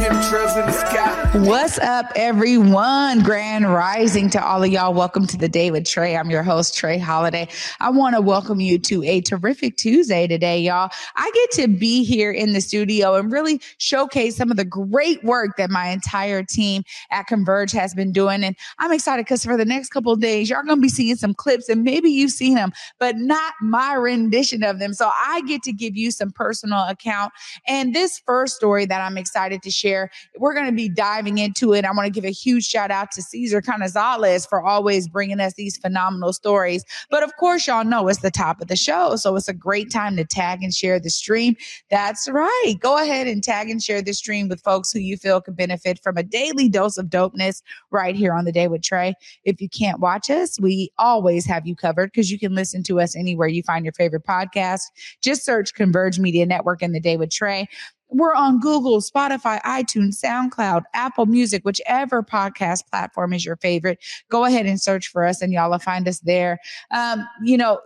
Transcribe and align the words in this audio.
What's 0.00 1.78
up, 1.78 2.06
everyone? 2.16 3.22
Grand 3.22 3.70
rising 3.70 4.30
to 4.30 4.42
all 4.42 4.62
of 4.62 4.70
y'all. 4.70 4.94
Welcome 4.94 5.26
to 5.26 5.36
the 5.36 5.48
day 5.48 5.70
with 5.70 5.84
Trae. 5.84 6.18
I'm 6.18 6.30
your 6.30 6.42
host, 6.42 6.74
Trae 6.74 6.98
Holiday. 6.98 7.48
I 7.80 7.90
want 7.90 8.14
to 8.14 8.22
welcome 8.22 8.60
you 8.60 8.78
to 8.78 9.04
a 9.04 9.20
terrific 9.20 9.76
Tuesday 9.76 10.26
today, 10.26 10.58
y'all. 10.58 10.90
I 11.16 11.30
get 11.34 11.50
to 11.62 11.68
be 11.68 12.02
here 12.02 12.32
in 12.32 12.54
the 12.54 12.62
studio 12.62 13.16
and 13.16 13.30
really 13.30 13.60
showcase 13.76 14.36
some 14.36 14.50
of 14.50 14.56
the 14.56 14.64
great 14.64 15.22
work 15.22 15.58
that 15.58 15.68
my 15.68 15.88
entire 15.88 16.42
team 16.44 16.82
at 17.10 17.26
Converge 17.26 17.72
has 17.72 17.92
been 17.92 18.10
doing. 18.10 18.42
And 18.42 18.56
I'm 18.78 18.92
excited 18.92 19.26
because 19.26 19.44
for 19.44 19.58
the 19.58 19.66
next 19.66 19.90
couple 19.90 20.16
days, 20.16 20.48
y'all 20.48 20.62
going 20.62 20.78
to 20.78 20.82
be 20.82 20.88
seeing 20.88 21.16
some 21.16 21.34
clips 21.34 21.68
and 21.68 21.84
maybe 21.84 22.08
you've 22.08 22.32
seen 22.32 22.54
them, 22.54 22.72
but 22.98 23.16
not 23.16 23.52
my 23.60 23.92
rendition 23.94 24.64
of 24.64 24.78
them. 24.78 24.94
So 24.94 25.10
I 25.26 25.42
get 25.42 25.62
to 25.64 25.72
give 25.72 25.94
you 25.94 26.10
some 26.10 26.32
personal 26.32 26.86
account. 26.88 27.32
And 27.68 27.94
this 27.94 28.18
first 28.24 28.56
story 28.56 28.86
that 28.86 29.02
I'm 29.02 29.18
excited 29.18 29.62
to 29.62 29.70
share, 29.70 29.89
we're 30.38 30.54
going 30.54 30.66
to 30.66 30.72
be 30.72 30.88
diving 30.88 31.38
into 31.38 31.72
it. 31.72 31.84
I 31.84 31.90
want 31.92 32.06
to 32.06 32.10
give 32.10 32.24
a 32.24 32.32
huge 32.32 32.66
shout 32.66 32.90
out 32.90 33.10
to 33.12 33.22
Cesar 33.22 33.60
Canizales 33.60 34.48
for 34.48 34.62
always 34.62 35.08
bringing 35.08 35.40
us 35.40 35.54
these 35.54 35.76
phenomenal 35.76 36.32
stories. 36.32 36.84
But 37.10 37.22
of 37.22 37.36
course, 37.36 37.66
y'all 37.66 37.84
know 37.84 38.08
it's 38.08 38.20
the 38.20 38.30
top 38.30 38.60
of 38.60 38.68
the 38.68 38.76
show. 38.76 39.16
So 39.16 39.36
it's 39.36 39.48
a 39.48 39.54
great 39.54 39.90
time 39.90 40.16
to 40.16 40.24
tag 40.24 40.62
and 40.62 40.74
share 40.74 41.00
the 41.00 41.10
stream. 41.10 41.56
That's 41.90 42.28
right. 42.30 42.74
Go 42.80 43.02
ahead 43.02 43.26
and 43.26 43.42
tag 43.42 43.70
and 43.70 43.82
share 43.82 44.02
the 44.02 44.12
stream 44.12 44.48
with 44.48 44.62
folks 44.62 44.92
who 44.92 44.98
you 44.98 45.16
feel 45.16 45.40
could 45.40 45.56
benefit 45.56 46.00
from 46.02 46.16
a 46.16 46.22
daily 46.22 46.68
dose 46.68 46.96
of 46.96 47.06
dopeness 47.06 47.62
right 47.90 48.14
here 48.14 48.32
on 48.32 48.44
the 48.44 48.52
day 48.52 48.68
with 48.68 48.82
Trae. 48.82 49.14
If 49.44 49.60
you 49.60 49.68
can't 49.68 50.00
watch 50.00 50.30
us, 50.30 50.58
we 50.60 50.90
always 50.98 51.46
have 51.46 51.66
you 51.66 51.74
covered 51.74 52.12
because 52.12 52.30
you 52.30 52.38
can 52.38 52.54
listen 52.54 52.82
to 52.84 53.00
us 53.00 53.16
anywhere 53.16 53.48
you 53.48 53.62
find 53.62 53.84
your 53.84 53.92
favorite 53.92 54.24
podcast. 54.24 54.82
Just 55.22 55.44
search 55.44 55.74
Converge 55.74 56.18
Media 56.18 56.46
Network 56.46 56.82
and 56.82 56.94
the 56.94 57.00
day 57.00 57.16
with 57.16 57.30
Trae. 57.30 57.66
We're 58.10 58.34
on 58.34 58.60
Google, 58.60 59.00
Spotify, 59.00 59.60
iTunes, 59.62 60.22
SoundCloud, 60.22 60.82
Apple 60.94 61.26
Music, 61.26 61.64
whichever 61.64 62.22
podcast 62.22 62.88
platform 62.90 63.32
is 63.32 63.44
your 63.44 63.56
favorite. 63.56 63.98
Go 64.28 64.44
ahead 64.44 64.66
and 64.66 64.80
search 64.80 65.08
for 65.08 65.24
us 65.24 65.40
and 65.42 65.52
y'all 65.52 65.70
will 65.70 65.78
find 65.78 66.06
us 66.08 66.20
there. 66.20 66.58
Um, 66.90 67.26
you 67.42 67.56
know, 67.56 67.80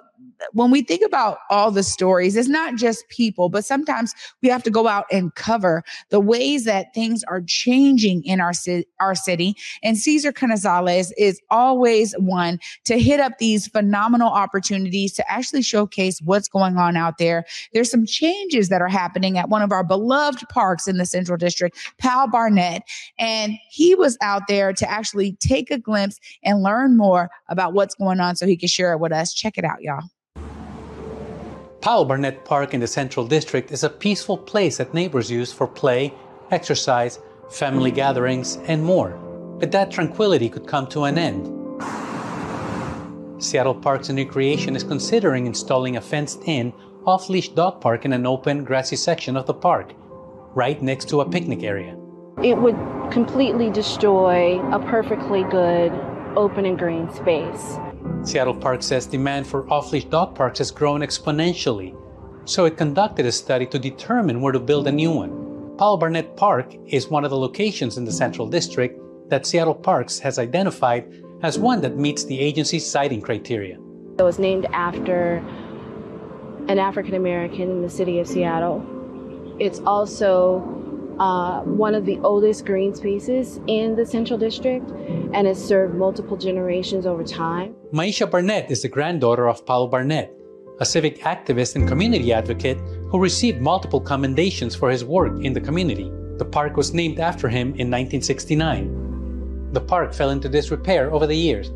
when 0.53 0.71
we 0.71 0.83
think 0.83 1.03
about 1.05 1.39
all 1.51 1.71
the 1.71 1.83
stories, 1.83 2.37
it's 2.37 2.49
not 2.49 2.77
just 2.77 3.09
people, 3.09 3.49
but 3.49 3.65
sometimes 3.65 4.15
we 4.43 4.49
have 4.49 4.63
to 4.63 4.71
go 4.71 4.87
out 4.87 5.07
and 5.11 5.35
cover 5.35 5.83
the 6.11 6.21
ways 6.21 6.65
that 6.65 6.95
things 6.95 7.25
are 7.25 7.43
changing 7.47 8.23
in 8.25 8.41
our, 8.41 8.53
our 9.01 9.15
city. 9.15 9.57
And 9.83 9.97
Cesar 9.97 10.33
Canizales 10.33 11.13
is 11.19 11.41
always 11.51 12.15
one 12.19 12.59
to 12.85 12.99
hit 12.99 13.21
up 13.21 13.39
these 13.39 13.67
phenomenal 13.67 14.29
opportunities 14.29 15.13
to 15.15 15.31
actually 15.31 15.63
showcase 15.63 16.21
what's 16.23 16.49
going 16.49 16.77
on 16.77 16.97
out 16.97 17.19
there. 17.19 17.45
There's 17.73 17.91
some 17.91 18.07
changes 18.07 18.69
that 18.69 18.83
are 18.83 18.89
happening 18.89 19.39
at 19.39 19.49
one 19.49 19.63
of 19.63 19.73
our 19.73 19.85
beloved 19.85 20.49
parks 20.49 20.87
in 20.87 20.99
the 20.99 21.07
Central 21.07 21.37
District, 21.37 21.77
Powell 21.99 22.29
Barnett. 22.29 22.83
And 23.19 23.55
he 23.71 23.95
was 23.95 24.17
out 24.21 24.43
there 24.49 24.73
to 24.73 24.91
actually 24.91 25.37
take 25.41 25.71
a 25.71 25.79
glimpse 25.79 26.21
and 26.43 26.63
learn 26.63 26.97
more 26.97 27.31
about 27.49 27.73
what's 27.73 27.95
going 27.95 28.21
on 28.21 28.37
so 28.37 28.47
he 28.47 28.57
could 28.57 28.71
share 28.71 28.93
it 28.93 28.99
with 28.99 29.13
us. 29.13 29.33
Check 29.33 29.59
it 29.59 29.65
out, 29.65 29.83
y'all. 29.83 30.03
Powell 31.85 32.07
Barnett 32.07 32.47
Park 32.47 32.73
in 32.73 32.81
the 32.81 32.87
Central 32.87 33.27
District 33.27 33.71
is 33.71 33.85
a 33.85 33.91
peaceful 33.91 34.39
place 34.39 34.79
that 34.79 34.95
neighbors 34.95 35.31
use 35.31 35.53
for 35.53 35.67
play, 35.67 36.15
exercise, 36.51 37.19
family 37.51 37.91
gatherings, 37.91 38.57
and 38.65 38.83
more. 38.83 39.11
But 39.61 39.71
that 39.73 39.91
tranquility 39.91 40.49
could 40.49 40.67
come 40.67 40.87
to 40.87 41.05
an 41.05 41.19
end. 41.19 41.45
Seattle 43.37 43.75
Parks 43.75 44.09
and 44.09 44.17
Recreation 44.17 44.75
is 44.75 44.83
considering 44.83 45.45
installing 45.45 45.99
a 45.99 46.01
fenced 46.01 46.45
in, 46.47 46.73
off 47.05 47.29
leash 47.29 47.51
dog 47.51 47.83
park 47.83 48.07
in 48.07 48.15
an 48.15 48.27
open, 48.27 48.65
grassy 48.65 48.97
section 48.97 49.37
of 49.37 49.45
the 49.45 49.53
park, 49.53 49.93
right 50.55 50.81
next 50.81 51.11
to 51.11 51.21
a 51.21 51.29
picnic 51.29 51.63
area. 51.63 51.95
It 52.43 52.57
would 52.57 52.79
completely 53.11 53.69
destroy 53.69 54.59
a 54.73 54.79
perfectly 54.79 55.43
good 55.45 55.93
open 56.35 56.65
and 56.65 56.79
green 56.79 57.13
space. 57.13 57.77
Seattle 58.25 58.55
Park 58.55 58.83
says 58.83 59.07
demand 59.07 59.47
for 59.47 59.71
off 59.71 59.93
leash 59.93 60.05
dog 60.07 60.35
parks 60.35 60.59
has 60.59 60.71
grown 60.71 61.01
exponentially, 61.01 61.95
so 62.47 62.65
it 62.65 62.79
conducted 62.79 63.27
a 63.27 63.33
study 63.33 63.67
to 63.67 63.79
determine 63.79 64.41
where 64.41 64.53
to 64.53 64.59
build 64.59 64.89
a 64.89 64.93
new 64.93 65.11
one. 65.11 65.77
Powell 65.77 65.99
Barnett 65.99 66.35
Park 66.35 66.75
is 66.87 67.09
one 67.09 67.25
of 67.25 67.31
the 67.31 67.37
locations 67.37 67.99
in 67.99 68.05
the 68.05 68.13
Central 68.13 68.49
District 68.49 68.99
that 69.29 69.45
Seattle 69.45 69.75
Parks 69.75 70.19
has 70.19 70.39
identified 70.39 71.23
as 71.43 71.59
one 71.59 71.83
that 71.83 71.99
meets 71.99 72.25
the 72.25 72.41
agency's 72.41 72.87
siting 72.87 73.21
criteria. 73.21 73.79
It 74.19 74.23
was 74.23 74.39
named 74.39 74.67
after 74.73 75.37
an 76.69 76.79
African 76.79 77.15
American 77.15 77.71
in 77.71 77.83
the 77.83 77.91
city 77.91 78.21
of 78.21 78.27
Seattle. 78.27 78.87
It's 79.59 79.81
also 79.81 80.63
uh, 81.19 81.61
one 81.61 81.95
of 81.95 82.07
the 82.07 82.19
oldest 82.21 82.65
green 82.65 82.95
spaces 82.95 83.61
in 83.67 83.97
the 83.97 84.07
Central 84.07 84.39
District 84.39 84.89
and 84.91 85.47
has 85.47 85.63
served 85.63 85.95
multiple 85.95 86.37
generations 86.39 87.05
over 87.05 87.23
time. 87.23 87.75
Maisha 87.95 88.29
Barnett 88.29 88.73
is 88.73 88.83
the 88.83 88.89
granddaughter 88.89 89.49
of 89.49 89.65
Powell 89.65 89.87
Barnett, 89.87 90.37
a 90.81 90.85
civic 90.85 91.21
activist 91.21 91.77
and 91.77 91.87
community 91.87 92.33
advocate 92.33 92.77
who 93.09 93.21
received 93.21 93.61
multiple 93.61 94.01
commendations 94.01 94.75
for 94.75 94.91
his 94.91 95.05
work 95.05 95.45
in 95.45 95.53
the 95.53 95.61
community. 95.61 96.11
The 96.39 96.45
park 96.45 96.77
was 96.77 96.93
named 96.93 97.21
after 97.21 97.49
him 97.49 97.69
in 97.79 97.93
1969. 97.93 99.71
The 99.73 99.81
park 99.81 100.13
fell 100.13 100.31
into 100.31 100.49
disrepair 100.49 101.15
over 101.15 101.29
the 101.29 101.37
years, 101.37 101.71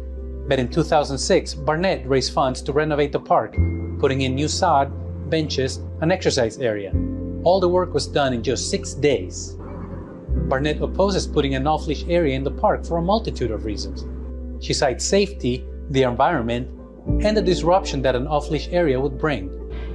but 0.48 0.58
in 0.58 0.68
2006, 0.68 1.54
Barnett 1.54 2.04
raised 2.08 2.32
funds 2.32 2.62
to 2.62 2.72
renovate 2.72 3.12
the 3.12 3.20
park, 3.20 3.56
putting 4.00 4.22
in 4.22 4.34
new 4.34 4.48
sod, 4.48 4.90
benches, 5.30 5.76
an 6.00 6.10
exercise 6.10 6.58
area. 6.58 6.92
All 7.44 7.60
the 7.60 7.68
work 7.68 7.94
was 7.94 8.08
done 8.08 8.32
in 8.32 8.42
just 8.42 8.70
six 8.70 8.92
days. 8.92 9.56
Barnett 10.48 10.82
opposes 10.82 11.28
putting 11.28 11.54
an 11.54 11.68
off 11.68 11.86
leash 11.86 12.04
area 12.08 12.34
in 12.34 12.42
the 12.42 12.50
park 12.50 12.84
for 12.84 12.96
a 12.96 13.02
multitude 13.02 13.52
of 13.52 13.64
reasons. 13.64 14.04
She 14.60 14.74
cites 14.74 15.04
safety, 15.04 15.64
the 15.90 16.02
environment, 16.02 16.68
and 17.22 17.36
the 17.36 17.42
disruption 17.42 18.02
that 18.02 18.14
an 18.14 18.26
off 18.26 18.50
leash 18.50 18.68
area 18.68 19.00
would 19.00 19.18
bring. 19.18 19.50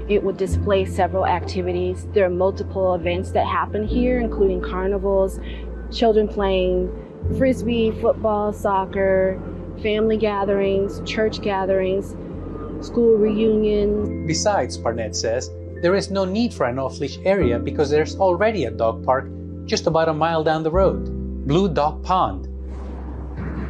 It 0.09 0.23
would 0.23 0.37
display 0.37 0.85
several 0.85 1.25
activities. 1.25 2.07
There 2.13 2.25
are 2.25 2.29
multiple 2.29 2.95
events 2.95 3.31
that 3.31 3.47
happen 3.47 3.87
here, 3.87 4.19
including 4.19 4.61
carnivals, 4.61 5.39
children 5.91 6.27
playing 6.27 6.91
frisbee, 7.37 7.91
football, 8.01 8.51
soccer, 8.51 9.39
family 9.81 10.17
gatherings, 10.17 11.01
church 11.09 11.41
gatherings, 11.41 12.15
school 12.85 13.15
reunions. 13.15 14.27
Besides, 14.27 14.77
Barnett 14.77 15.15
says, 15.15 15.49
there 15.81 15.95
is 15.95 16.11
no 16.11 16.25
need 16.25 16.53
for 16.53 16.65
an 16.65 16.79
off 16.79 16.99
leash 16.99 17.17
area 17.25 17.59
because 17.59 17.89
there's 17.89 18.15
already 18.15 18.65
a 18.65 18.71
dog 18.71 19.05
park 19.05 19.29
just 19.65 19.87
about 19.87 20.09
a 20.09 20.13
mile 20.13 20.43
down 20.43 20.63
the 20.63 20.71
road 20.71 21.23
Blue 21.47 21.67
Dog 21.67 22.03
Pond. 22.03 22.47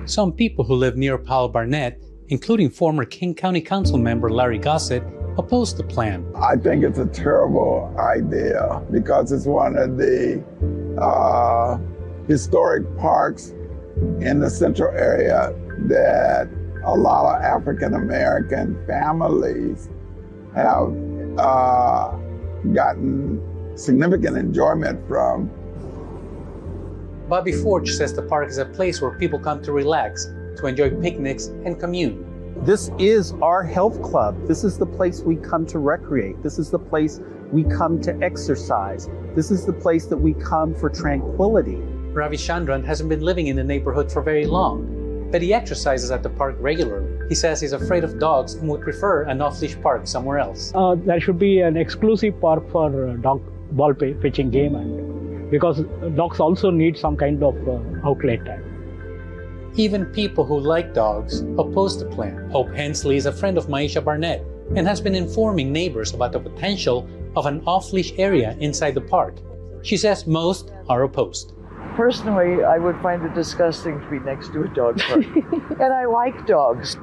Some 0.09 0.31
people 0.31 0.63
who 0.65 0.75
live 0.75 0.95
near 0.95 1.17
Powell 1.17 1.49
Barnett, 1.49 2.01
including 2.29 2.69
former 2.69 3.05
King 3.05 3.35
County 3.35 3.61
Council 3.61 3.97
member 3.97 4.29
Larry 4.29 4.57
Gossett, 4.57 5.03
opposed 5.37 5.77
the 5.77 5.83
plan. 5.83 6.25
I 6.35 6.55
think 6.55 6.83
it's 6.83 6.99
a 6.99 7.07
terrible 7.07 7.93
idea 7.97 8.81
because 8.91 9.31
it's 9.31 9.45
one 9.45 9.77
of 9.77 9.97
the 9.97 10.43
uh, 11.01 11.77
historic 12.27 12.97
parks 12.97 13.53
in 14.19 14.39
the 14.39 14.49
central 14.49 14.93
area 14.95 15.53
that 15.87 16.49
a 16.85 16.95
lot 16.95 17.35
of 17.35 17.41
African 17.41 17.95
American 17.95 18.85
families 18.85 19.89
have 20.55 20.93
uh, 21.37 22.15
gotten 22.73 23.41
significant 23.75 24.37
enjoyment 24.37 25.07
from. 25.07 25.49
Bobby 27.27 27.53
Forge 27.53 27.89
says 27.91 28.13
the 28.13 28.21
park 28.21 28.49
is 28.49 28.57
a 28.57 28.65
place 28.65 29.01
where 29.01 29.17
people 29.17 29.39
come 29.39 29.61
to 29.63 29.71
relax, 29.71 30.27
to 30.57 30.67
enjoy 30.67 30.89
picnics, 31.01 31.47
and 31.65 31.79
commune. 31.79 32.29
This 32.65 32.91
is 32.99 33.33
our 33.41 33.63
health 33.63 34.01
club. 34.01 34.47
This 34.47 34.63
is 34.63 34.77
the 34.77 34.85
place 34.85 35.21
we 35.21 35.35
come 35.35 35.65
to 35.65 35.79
recreate. 35.79 36.41
This 36.43 36.59
is 36.59 36.69
the 36.69 36.79
place 36.79 37.19
we 37.51 37.63
come 37.63 37.99
to 38.01 38.17
exercise. 38.23 39.09
This 39.35 39.51
is 39.51 39.65
the 39.65 39.73
place 39.73 40.05
that 40.05 40.17
we 40.17 40.33
come 40.35 40.73
for 40.73 40.89
tranquility. 40.89 41.77
Ravi 42.13 42.37
Chandran 42.37 42.85
hasn't 42.85 43.09
been 43.09 43.21
living 43.21 43.47
in 43.47 43.55
the 43.55 43.63
neighborhood 43.63 44.11
for 44.11 44.21
very 44.21 44.45
long, 44.45 45.29
but 45.31 45.41
he 45.41 45.53
exercises 45.53 46.11
at 46.11 46.23
the 46.23 46.29
park 46.29 46.55
regularly. 46.59 47.27
He 47.27 47.35
says 47.35 47.59
he's 47.59 47.73
afraid 47.73 48.03
of 48.03 48.19
dogs 48.19 48.53
and 48.53 48.69
would 48.69 48.81
prefer 48.81 49.23
an 49.23 49.41
off 49.41 49.59
leash 49.61 49.79
park 49.81 50.07
somewhere 50.07 50.37
else. 50.37 50.71
Uh, 50.75 50.95
there 50.95 51.19
should 51.19 51.39
be 51.39 51.59
an 51.59 51.75
exclusive 51.75 52.39
park 52.39 52.69
for 52.71 53.09
uh, 53.09 53.15
dog 53.15 53.41
ball 53.71 53.93
pay, 53.93 54.13
pitching 54.13 54.51
game 54.51 54.75
and 54.75 55.49
because 55.49 55.81
dogs 56.15 56.39
also 56.39 56.69
need 56.69 56.97
some 56.97 57.17
kind 57.17 57.43
of 57.43 57.55
uh, 57.67 57.79
outlet 58.07 58.45
time. 58.45 58.72
Even 59.75 60.05
people 60.05 60.45
who 60.45 60.59
like 60.59 60.93
dogs 60.93 61.41
oppose 61.57 61.97
the 61.97 62.05
plan. 62.05 62.47
Hope 62.51 62.71
Hensley 62.75 63.15
is 63.15 63.25
a 63.25 63.31
friend 63.31 63.57
of 63.57 63.65
Maisha 63.65 64.03
Barnett 64.03 64.45
and 64.75 64.87
has 64.87 65.01
been 65.01 65.15
informing 65.15 65.71
neighbors 65.71 66.13
about 66.13 66.31
the 66.31 66.39
potential 66.39 67.09
of 67.35 67.47
an 67.47 67.63
off 67.65 67.91
leash 67.91 68.13
area 68.17 68.55
inside 68.59 68.93
the 68.93 69.01
park. 69.01 69.37
She 69.81 69.97
says 69.97 70.27
most 70.27 70.71
are 70.89 71.01
opposed. 71.01 71.53
Personally, 71.95 72.63
I 72.63 72.77
would 72.77 72.99
find 73.01 73.23
it 73.23 73.33
disgusting 73.33 73.99
to 73.99 74.09
be 74.09 74.19
next 74.19 74.53
to 74.53 74.63
a 74.63 74.67
dog 74.67 74.99
park. 74.99 75.25
and 75.79 75.93
I 75.93 76.05
like 76.05 76.45
dogs. 76.45 76.95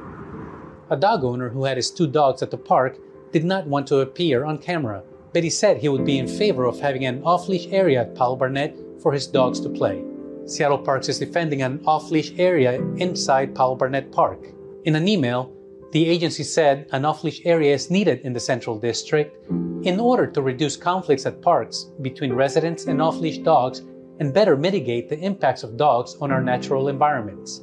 A 0.90 0.96
dog 0.96 1.24
owner 1.24 1.48
who 1.48 1.64
had 1.64 1.76
his 1.76 1.90
two 1.90 2.06
dogs 2.06 2.40
at 2.40 2.52
the 2.52 2.56
park 2.56 2.98
did 3.32 3.44
not 3.44 3.66
want 3.66 3.88
to 3.88 3.98
appear 3.98 4.44
on 4.44 4.58
camera, 4.58 5.02
but 5.32 5.42
he 5.42 5.50
said 5.50 5.76
he 5.78 5.88
would 5.88 6.04
be 6.04 6.18
in 6.18 6.28
favor 6.28 6.66
of 6.66 6.78
having 6.78 7.04
an 7.04 7.22
off 7.24 7.48
leash 7.48 7.66
area 7.70 8.02
at 8.02 8.14
Powell 8.14 8.36
Barnett 8.36 8.78
for 9.02 9.12
his 9.12 9.26
dogs 9.26 9.60
to 9.60 9.68
play. 9.68 10.04
Seattle 10.50 10.78
Parks 10.78 11.08
is 11.08 11.20
defending 11.20 11.62
an 11.62 11.80
off 11.86 12.10
leash 12.10 12.32
area 12.36 12.82
inside 12.96 13.54
Powell 13.54 13.76
Barnett 13.76 14.10
Park. 14.10 14.48
In 14.84 14.96
an 14.96 15.06
email, 15.06 15.54
the 15.92 16.04
agency 16.08 16.42
said 16.42 16.88
an 16.90 17.04
off 17.04 17.22
leash 17.22 17.40
area 17.44 17.72
is 17.72 17.88
needed 17.88 18.22
in 18.22 18.32
the 18.32 18.40
Central 18.40 18.76
District 18.76 19.48
in 19.84 20.00
order 20.00 20.26
to 20.26 20.42
reduce 20.42 20.76
conflicts 20.76 21.24
at 21.24 21.40
parks 21.40 21.92
between 22.02 22.32
residents 22.32 22.86
and 22.86 23.00
off 23.00 23.18
leash 23.18 23.38
dogs 23.38 23.82
and 24.18 24.34
better 24.34 24.56
mitigate 24.56 25.08
the 25.08 25.20
impacts 25.20 25.62
of 25.62 25.76
dogs 25.76 26.16
on 26.20 26.32
our 26.32 26.42
natural 26.42 26.88
environments. 26.88 27.62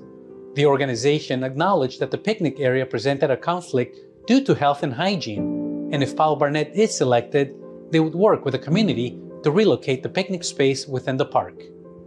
The 0.53 0.65
organization 0.65 1.43
acknowledged 1.43 1.99
that 1.99 2.09
the 2.09 2.17
picnic 2.17 2.61
area 2.61 2.85
presented 2.85 3.31
a 3.31 3.35
conflict 3.35 3.97
due 4.27 4.41
to 4.45 4.55
health 4.55 4.83
and 4.83 4.93
hygiene, 4.93 5.89
and 5.91 6.01
if 6.01 6.15
Powell 6.15 6.37
Barnett 6.37 6.73
is 6.73 6.97
selected, 6.97 7.53
they 7.91 7.99
would 7.99 8.15
work 8.15 8.45
with 8.45 8.53
the 8.53 8.59
community 8.59 9.19
to 9.43 9.51
relocate 9.51 10.03
the 10.03 10.09
picnic 10.09 10.45
space 10.45 10.87
within 10.87 11.17
the 11.17 11.25
park. 11.25 11.61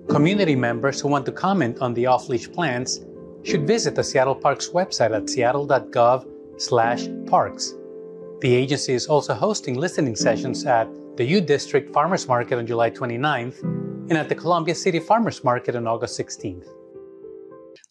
Community 0.08 0.56
members 0.56 1.00
who 1.00 1.08
want 1.08 1.26
to 1.26 1.32
comment 1.32 1.78
on 1.80 1.92
the 1.94 2.06
off-leash 2.06 2.50
plans 2.50 3.04
should 3.42 3.66
visit 3.66 3.94
the 3.94 4.02
Seattle 4.02 4.34
Parks 4.34 4.70
website 4.70 5.14
at 5.14 5.28
seattle.gov/parks. 5.30 7.74
The 8.40 8.54
agency 8.54 8.94
is 8.94 9.06
also 9.06 9.34
hosting 9.34 9.78
listening 9.78 10.16
sessions 10.16 10.64
at 10.64 10.88
the 11.16 11.24
U 11.24 11.40
District 11.40 11.92
Farmers 11.92 12.26
Market 12.26 12.58
on 12.58 12.66
July 12.66 12.90
29th 12.90 13.62
and 13.62 14.18
at 14.18 14.28
the 14.28 14.34
Columbia 14.34 14.74
City 14.74 14.98
Farmers 14.98 15.44
Market 15.44 15.76
on 15.76 15.86
August 15.86 16.18
16th. 16.18 16.66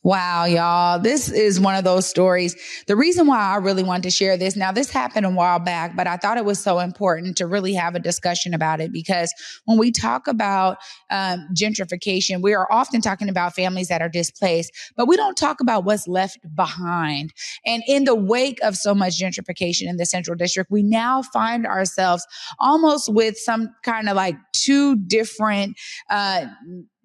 Wow, 0.02 0.46
y'all. 0.46 0.98
This 0.98 1.30
is 1.30 1.60
one 1.60 1.76
of 1.76 1.84
those 1.84 2.08
stories. 2.08 2.56
The 2.88 2.96
reason 2.96 3.28
why 3.28 3.38
I 3.38 3.58
really 3.58 3.84
wanted 3.84 4.04
to 4.04 4.12
share 4.12 4.38
this, 4.38 4.56
now 4.56 4.72
this 4.72 4.90
happened 4.90 5.26
a 5.26 5.30
while 5.30 5.60
back, 5.60 5.98
but 5.98 6.08
I 6.08 6.16
thought 6.16 6.38
it 6.38 6.46
was 6.46 6.58
so 6.58 6.80
important 6.80 7.36
to 7.38 7.48
really 7.48 7.74
have 7.74 7.96
a 7.96 8.00
discussion 8.00 8.54
about 8.54 8.80
it 8.80 8.94
because 8.94 9.34
when 9.66 9.78
we 9.78 9.92
talk 9.92 10.28
about 10.28 10.78
um, 11.10 11.46
gentrification, 11.54 12.42
we 12.42 12.54
are 12.54 12.72
often 12.72 13.02
talking 13.02 13.28
about 13.28 13.56
families 13.56 13.90
that 13.90 14.02
are 14.02 14.08
displaced, 14.08 14.72
but 14.96 15.06
we 15.06 15.18
don't 15.18 15.36
talk 15.36 15.60
about 15.60 15.84
what's 15.84 16.08
left 16.08 16.40
behind. 16.56 17.34
And 17.66 17.84
in 17.86 18.06
the 18.06 18.16
wake 18.16 18.60
of 18.64 18.78
so 18.78 18.96
much 18.96 19.20
gentrification 19.20 19.90
in 19.90 19.98
the 19.98 20.06
central 20.06 20.38
district, 20.38 20.72
we 20.72 20.82
now 20.82 21.24
find 21.24 21.68
ourselves 21.68 22.26
almost 22.58 23.14
with 23.14 23.38
some 23.38 23.76
kind 23.84 24.08
of 24.08 24.16
like 24.16 24.38
two 24.54 24.96
different, 24.96 25.76
uh, 26.10 26.46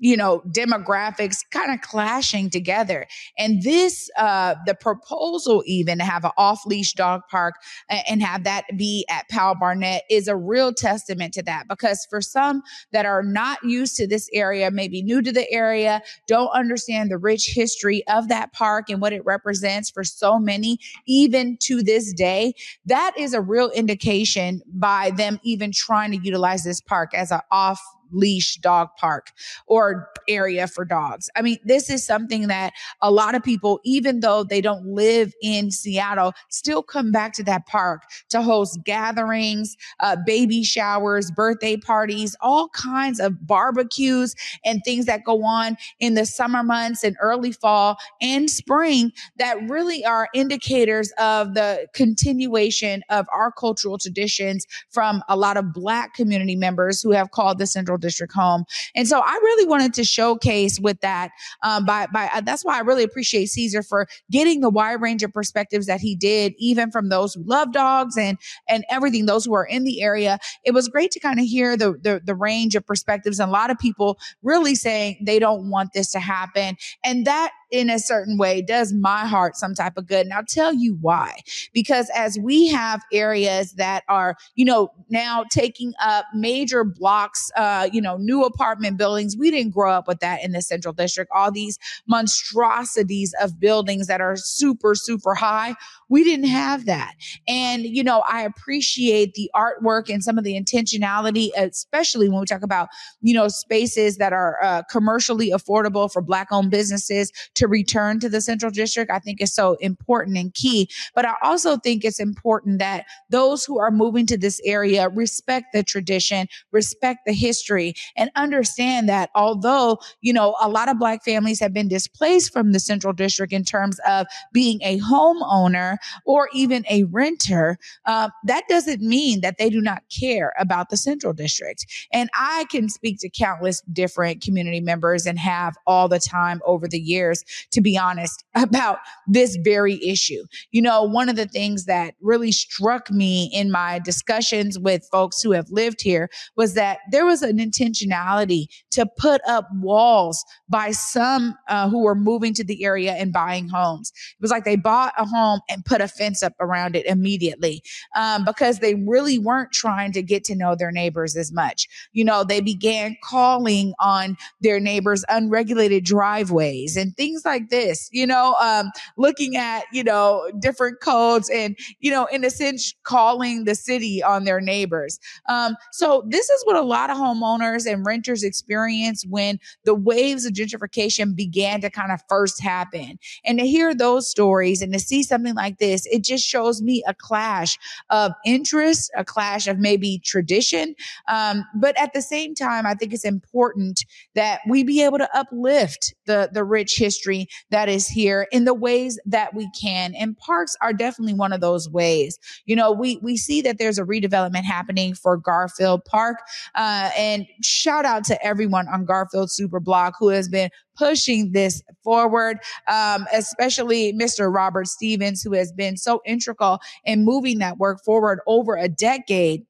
you 0.05 0.19
know, 0.19 0.43
demographics 0.49 1.39
kind 1.51 1.73
of 1.73 1.81
clashing 1.81 2.51
together. 2.51 3.07
And 3.39 3.63
this, 3.63 4.11
uh, 4.19 4.55
the 4.67 4.75
proposal 4.75 5.65
even 5.67 5.97
to 5.97 6.05
have 6.05 6.27
an 6.27 6.31
off 6.37 6.67
leash 6.67 6.93
dog 6.93 7.23
park 7.31 7.55
and 7.89 8.23
have 8.23 8.45
that 8.45 8.65
be 8.77 9.07
at 9.09 9.27
Powell 9.31 9.55
Barnett 9.59 10.03
is 10.11 10.29
a 10.29 10.37
real 10.37 10.75
testament 10.75 11.33
to 11.33 11.43
that 11.45 11.69
because 11.69 12.07
for 12.11 12.21
some 12.21 12.63
that 12.93 13.07
are 13.07 13.23
not 13.23 13.65
used 13.65 13.97
to 13.97 14.07
this 14.07 14.29
area, 14.35 14.71
maybe 14.71 15.03
new 15.03 15.23
to 15.23 15.33
the 15.33 15.51
area, 15.51 16.03
don't 16.27 16.51
understand 16.51 17.11
the 17.11 17.17
rich 17.17 17.55
history 17.55 18.07
of 18.07 18.29
that 18.29 18.53
park 18.53 18.91
and 18.91 19.01
what 19.01 19.15
it 19.15 19.25
represents 19.25 19.89
for 19.89 20.05
so 20.05 20.39
many, 20.39 20.79
even 21.07 21.57
to 21.63 21.83
this 21.83 22.13
day, 22.13 22.53
that 22.85 23.15
is 23.17 23.33
a 23.33 23.41
real 23.41 23.71
indication 23.71 24.61
by 24.67 25.13
them 25.13 25.41
even 25.45 25.73
trying 25.73 26.11
to 26.11 26.19
utilize 26.19 26.63
this 26.63 26.83
park 26.83 27.15
as 27.15 27.31
an 27.31 27.41
off 27.51 27.81
leash 28.15 28.57
dog 28.57 28.89
park 28.99 29.33
or 29.67 30.09
area 30.29 30.67
for 30.67 30.85
dogs. 30.85 31.29
I 31.37 31.43
mean, 31.43 31.59
this 31.65 31.91
is 31.91 32.05
something 32.05 32.49
that 32.49 32.73
a 33.03 33.11
lot 33.11 33.35
of 33.35 33.43
people, 33.43 33.81
even 33.85 34.21
though 34.21 34.45
they 34.45 34.61
don't 34.61 34.87
live 34.87 35.33
in 35.43 35.71
Seattle, 35.71 36.33
still 36.49 36.83
come 36.83 37.13
back 37.13 37.33
to 37.35 37.45
that 37.45 37.67
park 37.67 38.03
to 38.31 38.43
host 38.43 38.79
gatherings, 38.85 39.77
uh, 40.01 40.17
baby 40.25 40.63
showers, 40.63 41.31
birthday 41.31 41.77
parties, 41.77 42.37
all 42.41 42.69
kinds 42.69 43.21
of 43.21 43.47
barbecues 43.47 44.35
and 44.65 44.81
things 44.85 45.07
that 45.07 45.25
go 45.25 45.45
on 45.45 45.77
in 46.01 46.15
the 46.15 46.27
summer 46.27 46.63
months 46.63 47.05
and 47.05 47.17
early 47.21 47.53
fall 47.53 47.97
and 48.21 48.51
spring 48.51 49.13
that 49.37 49.57
really 49.69 50.05
are 50.05 50.29
indicators 50.35 51.13
of 51.19 51.55
the 51.55 51.87
continuation 51.95 53.03
of 53.11 53.27
our 53.33 53.51
cultural 53.53 53.99
traditions 53.99 54.67
from 54.91 55.23
a 55.29 55.37
lot 55.37 55.57
of 55.57 55.73
Black 55.73 56.15
community 56.15 56.57
members 56.57 57.03
who 57.03 57.11
have 57.13 57.31
called 57.31 57.59
the 57.59 57.67
Central 57.67 57.99
District 58.05 58.33
home. 58.33 58.65
And 58.95 59.09
so 59.09 59.19
I 59.19 59.33
really 59.33 59.67
wanted 59.67 59.95
to 59.95 60.05
showcase 60.05 60.79
with 60.79 61.01
that. 61.01 61.31
Um, 61.63 61.85
by 61.85 62.07
by 62.13 62.31
uh, 62.33 62.43
that's 62.43 62.65
why 62.65 62.77
I 62.77 62.81
really 62.81 63.03
appreciate 63.03 63.47
Cesar 63.47 63.83
for 63.83 64.07
getting 64.31 64.61
the 64.61 64.71
wide 64.71 65.01
range 65.01 65.23
of 65.23 65.33
perspectives 65.33 65.87
that 65.87 66.01
he 66.01 66.15
did, 66.15 66.53
even 66.59 66.91
from 66.91 67.09
those 67.09 67.35
who 67.35 67.43
love 67.45 67.73
dogs 67.73 68.17
and 68.17 68.39
and 68.69 68.85
everything, 68.91 69.27
those 69.27 69.45
who 69.45 69.55
are 69.55 69.65
in 69.65 69.85
the 69.85 70.03
area. 70.03 70.39
It 70.65 70.73
was 70.73 70.89
great 70.89 71.11
to 71.13 71.21
kind 71.21 71.41
of 71.41 71.47
hear 71.47 71.77
the, 71.77 71.95
the 72.01 72.21
the 72.25 72.35
range 72.35 72.75
of 72.75 72.87
perspectives 72.87 73.41
and 73.41 73.49
a 73.49 73.53
lot 73.53 73.71
of 73.71 73.79
people 73.79 74.19
really 74.43 74.75
saying 74.75 75.19
they 75.23 75.39
don't 75.39 75.71
want 75.71 75.93
this 75.95 76.11
to 76.13 76.21
happen, 76.21 76.77
and 77.05 77.27
that 77.27 77.53
in 77.75 77.91
a 77.91 77.99
certain 77.99 78.39
way 78.39 78.63
does 78.63 78.93
my 78.93 79.27
heart 79.27 79.57
some 79.57 79.75
type 79.75 79.97
of 79.97 80.07
good. 80.07 80.25
And 80.25 80.33
I'll 80.33 80.45
tell 80.45 80.73
you 80.73 80.97
why. 81.01 81.41
Because 81.73 82.09
as 82.15 82.39
we 82.39 82.69
have 82.69 83.03
areas 83.13 83.73
that 83.73 84.05
are, 84.09 84.37
you 84.55 84.65
know, 84.65 84.91
now 85.11 85.45
taking 85.51 85.93
up 86.01 86.25
major 86.33 86.85
blocks, 86.85 87.51
uh, 87.57 87.89
you 87.93 88.01
know, 88.01 88.17
new 88.17 88.45
apartment 88.45 88.97
buildings, 88.97 89.37
we 89.37 89.51
didn't 89.51 89.75
grow 89.75 89.91
up 89.91 90.07
with 90.07 90.21
that 90.21 90.45
in 90.45 90.53
the 90.53 90.63
central 90.63 90.95
district. 90.95 91.33
All 91.35 91.51
these 91.51 91.81
monstrosities 92.07 93.35
of 93.43 93.59
buildings 93.59 94.07
that 94.07 94.21
are 94.21 94.37
super, 94.37 94.95
super 94.95 95.35
high. 95.35 95.75
We 96.09 96.23
didn't 96.23 96.47
have 96.47 96.87
that. 96.87 97.15
And, 97.49 97.83
you 97.83 98.05
know, 98.05 98.23
I 98.29 98.43
appreciate 98.43 99.35
the 99.35 99.51
artwork 99.53 100.09
and 100.09 100.23
some 100.23 100.39
of 100.39 100.45
the 100.45 100.55
intentionality, 100.55 101.51
especially 101.57 102.29
when 102.29 102.39
we 102.39 102.47
talk 102.47 102.63
about, 102.63 102.89
you 103.21 103.35
know, 103.35 103.49
spaces 103.49 104.19
that 104.19 104.33
are 104.33 104.63
uh, 104.63 104.83
commercially 104.89 105.51
affordable 105.51 106.13
for 106.13 106.23
Black 106.23 106.49
owned 106.53 106.71
businesses 106.71 107.33
to 107.55 107.64
return 107.69 108.21
to 108.21 108.29
the 108.29 108.41
central 108.41 108.71
district. 108.71 109.11
I 109.11 109.19
think 109.19 109.41
is 109.41 109.55
so 109.55 109.75
important 109.81 110.37
and 110.37 110.53
key. 110.55 110.89
But 111.15 111.25
I 111.25 111.35
also 111.43 111.77
think 111.77 112.05
it's 112.05 112.21
important 112.21 112.79
that 112.79 113.07
those 113.31 113.65
who 113.65 113.79
are 113.79 113.91
moving 113.91 114.27
to 114.27 114.37
this 114.37 114.61
area 114.65 115.09
respect 115.09 115.67
the 115.73 115.83
tradition, 115.83 116.47
respect 116.73 117.21
the 117.27 117.33
history, 117.33 117.95
and 118.17 118.31
understand 118.37 119.09
that 119.09 119.31
although, 119.35 119.99
you 120.21 120.33
know, 120.33 120.57
a 120.61 120.69
lot 120.69 120.89
of 120.89 120.99
Black 120.99 121.25
families 121.25 121.61
have 121.61 121.73
been 121.73 121.89
displaced 121.89 122.53
from 122.53 122.73
the 122.73 122.81
central 122.81 123.13
district 123.13 123.53
in 123.53 123.65
terms 123.65 123.99
of 124.07 124.27
being 124.53 124.81
a 124.83 124.99
homeowner, 125.01 125.97
or 126.25 126.49
even 126.53 126.85
a 126.91 127.05
renter, 127.05 127.79
uh, 128.07 128.29
that 128.45 128.65
doesn't 128.69 129.01
mean 129.01 129.41
that 129.41 129.59
they 129.59 129.71
do 129.71 129.81
not 129.81 130.03
care 130.11 130.53
about 130.59 130.91
the 130.91 130.97
central 130.97 131.33
district. 131.33 131.87
And 132.13 132.29
I 132.35 132.67
can 132.71 132.89
speak 132.89 133.19
to 133.21 133.29
countless 133.29 133.81
different 133.93 134.43
community 134.43 134.81
members 134.81 135.27
and 135.27 135.39
have 135.39 135.77
all 135.87 136.09
the 136.09 136.19
time 136.19 136.61
over 136.65 136.89
the 136.89 136.99
years, 136.99 137.45
to 137.73 137.81
be 137.81 137.97
honest, 137.99 138.45
about 138.55 138.99
this 139.27 139.57
very 139.57 140.05
issue. 140.05 140.45
You 140.71 140.83
know, 140.83 141.03
one 141.03 141.29
of 141.29 141.37
the 141.37 141.47
things 141.47 141.85
that 141.87 142.15
really 142.21 142.53
struck 142.53 143.11
me 143.11 143.51
in 143.53 143.71
my 143.71 143.99
discussions 143.99 144.79
with 144.79 145.09
folks 145.11 145.43
who 145.43 145.53
have 145.53 145.71
lived 145.71 146.01
here 146.01 146.29
was 146.57 146.75
that 146.75 146.99
there 147.11 147.27
was 147.27 147.43
an 147.43 147.59
intentionality 147.59 148.67
to 148.93 149.07
put 149.19 149.41
up 149.47 149.69
walls 149.75 150.45
by 150.69 150.91
some 150.93 151.57
uh, 151.69 151.89
who 151.89 152.03
were 152.03 152.15
moving 152.15 152.55
to 152.55 152.65
the 152.65 152.85
area 152.85 153.13
and 153.13 153.33
buying 153.33 153.69
homes. 153.69 154.13
It 154.15 154.43
was 154.43 154.51
like 154.51 154.65
they 154.65 154.77
bought 154.77 155.13
a 155.19 155.25
home 155.25 155.61
and 155.69 155.85
put 155.85 156.01
a 156.01 156.09
fence 156.09 156.43
up 156.43 156.55
around 156.61 156.97
it 156.97 157.07
immediately 157.07 157.83
um, 158.17 158.45
because 158.45 158.79
they 158.79 158.95
really 158.95 159.39
weren't 159.39 159.73
trying 159.73 160.13
to 160.13 160.23
get 160.23 160.45
to 160.45 160.55
know 160.55 160.75
their 160.75 160.93
neighbors 160.93 161.37
as 161.37 161.53
much. 161.53 161.89
You 162.13 162.25
know, 162.25 162.45
they 162.45 162.61
began 162.61 163.17
calling 163.23 163.95
on 163.99 164.37
their 164.61 164.81
neighbors' 164.81 165.25
unregulated 165.29 166.05
driveways 166.05 166.97
and 166.97 167.17
things 167.17 167.34
like 167.45 167.71
this, 167.71 168.09
you 168.13 168.27
know, 168.27 168.55
um, 168.61 168.91
looking 169.17 169.57
at, 169.57 169.85
you 169.93 170.05
know, 170.05 170.51
different 170.59 171.01
codes 171.01 171.49
and, 171.49 171.77
you 172.01 172.11
know, 172.11 172.27
in 172.27 172.45
a 172.45 172.51
sense, 172.51 172.95
calling 173.03 173.65
the 173.65 173.75
city 173.75 174.23
on 174.23 174.45
their 174.45 174.61
neighbors. 174.61 175.19
Um, 175.49 175.77
so 175.93 176.25
this 176.29 176.51
is 176.51 176.63
what 176.65 176.77
a 176.77 176.83
lot 176.83 177.09
of 177.09 177.17
homeowners 177.17 177.91
and 177.91 178.05
renters 178.05 178.43
experience 178.43 179.25
when 179.29 179.59
the 179.85 179.95
waves 179.95 180.45
of 180.45 180.53
gentrification 180.53 181.35
began 181.35 181.81
to 181.81 181.89
kind 181.89 182.13
of 182.13 182.21
first 182.29 182.61
happen. 182.61 183.19
And 183.45 183.59
to 183.59 183.67
hear 183.67 183.95
those 183.95 184.29
stories 184.29 184.83
and 184.83 184.93
to 184.93 184.99
see 184.99 185.23
something 185.23 185.55
like 185.55 185.79
this, 185.79 186.07
it 186.07 186.25
just 186.25 186.47
shows 186.47 186.83
me 186.83 187.03
a 187.07 187.15
clash 187.15 187.79
of 188.11 188.33
interest, 188.45 189.11
a 189.17 189.25
clash 189.25 189.67
of 189.67 189.79
maybe 189.79 190.19
tradition. 190.25 190.95
Um, 191.29 191.65
but 191.75 191.97
at 191.99 192.13
the 192.13 192.23
same 192.23 192.55
time, 192.55 192.87
I 192.87 192.95
think 192.95 193.13
it's 193.15 193.25
important 193.25 194.05
that 194.35 194.61
we 194.69 194.85
be 194.85 195.03
able 195.03 195.19
to 195.19 195.29
uplift 195.37 196.15
the, 196.27 196.51
the 196.53 196.65
rich 196.65 196.97
history 196.97 197.24
history 197.25 197.49
that 197.71 197.89
is 197.89 198.07
here 198.07 198.47
in 198.53 198.65
the 198.65 198.75
ways 198.75 199.19
that 199.27 199.55
we 199.55 199.69
can. 199.81 200.15
And 200.15 200.37
parks 200.37 200.77
are 200.81 200.93
definitely 200.93 201.35
one 201.35 201.53
of 201.53 201.61
those 201.61 201.89
ways. 201.89 202.39
You 202.67 202.77
know, 202.77 202.93
we, 202.93 203.19
we 203.23 203.37
see 203.37 203.63
that 203.63 203.79
there's 203.79 203.99
a 203.99 204.05
redevelopment 204.05 204.65
happening 204.65 205.15
for 205.15 205.37
Garfield 205.37 206.05
Park. 206.05 206.39
Uh, 206.75 207.11
and 207.17 207.47
shout 207.63 208.05
out 208.05 208.25
to 208.25 208.45
everyone 208.45 208.89
on 208.89 209.05
Garfield 209.05 209.51
Super 209.51 209.81
Block 209.81 210.15
who 210.19 210.29
has 210.29 210.49
been 210.49 210.71
pushing 210.97 211.53
this 211.53 211.83
forward, 212.05 212.59
um, 212.89 213.27
especially 213.33 214.13
Mr. 214.13 214.53
Robert 214.53 214.87
Stevens, 214.87 215.43
who 215.43 215.53
has 215.53 215.73
been 215.73 215.97
so 215.97 216.21
integral 216.25 216.79
in 217.05 217.25
moving 217.25 217.59
that 217.59 217.79
work 217.79 218.05
forward 218.05 218.41
over 218.47 218.77
a 218.77 218.89
decade 218.89 219.65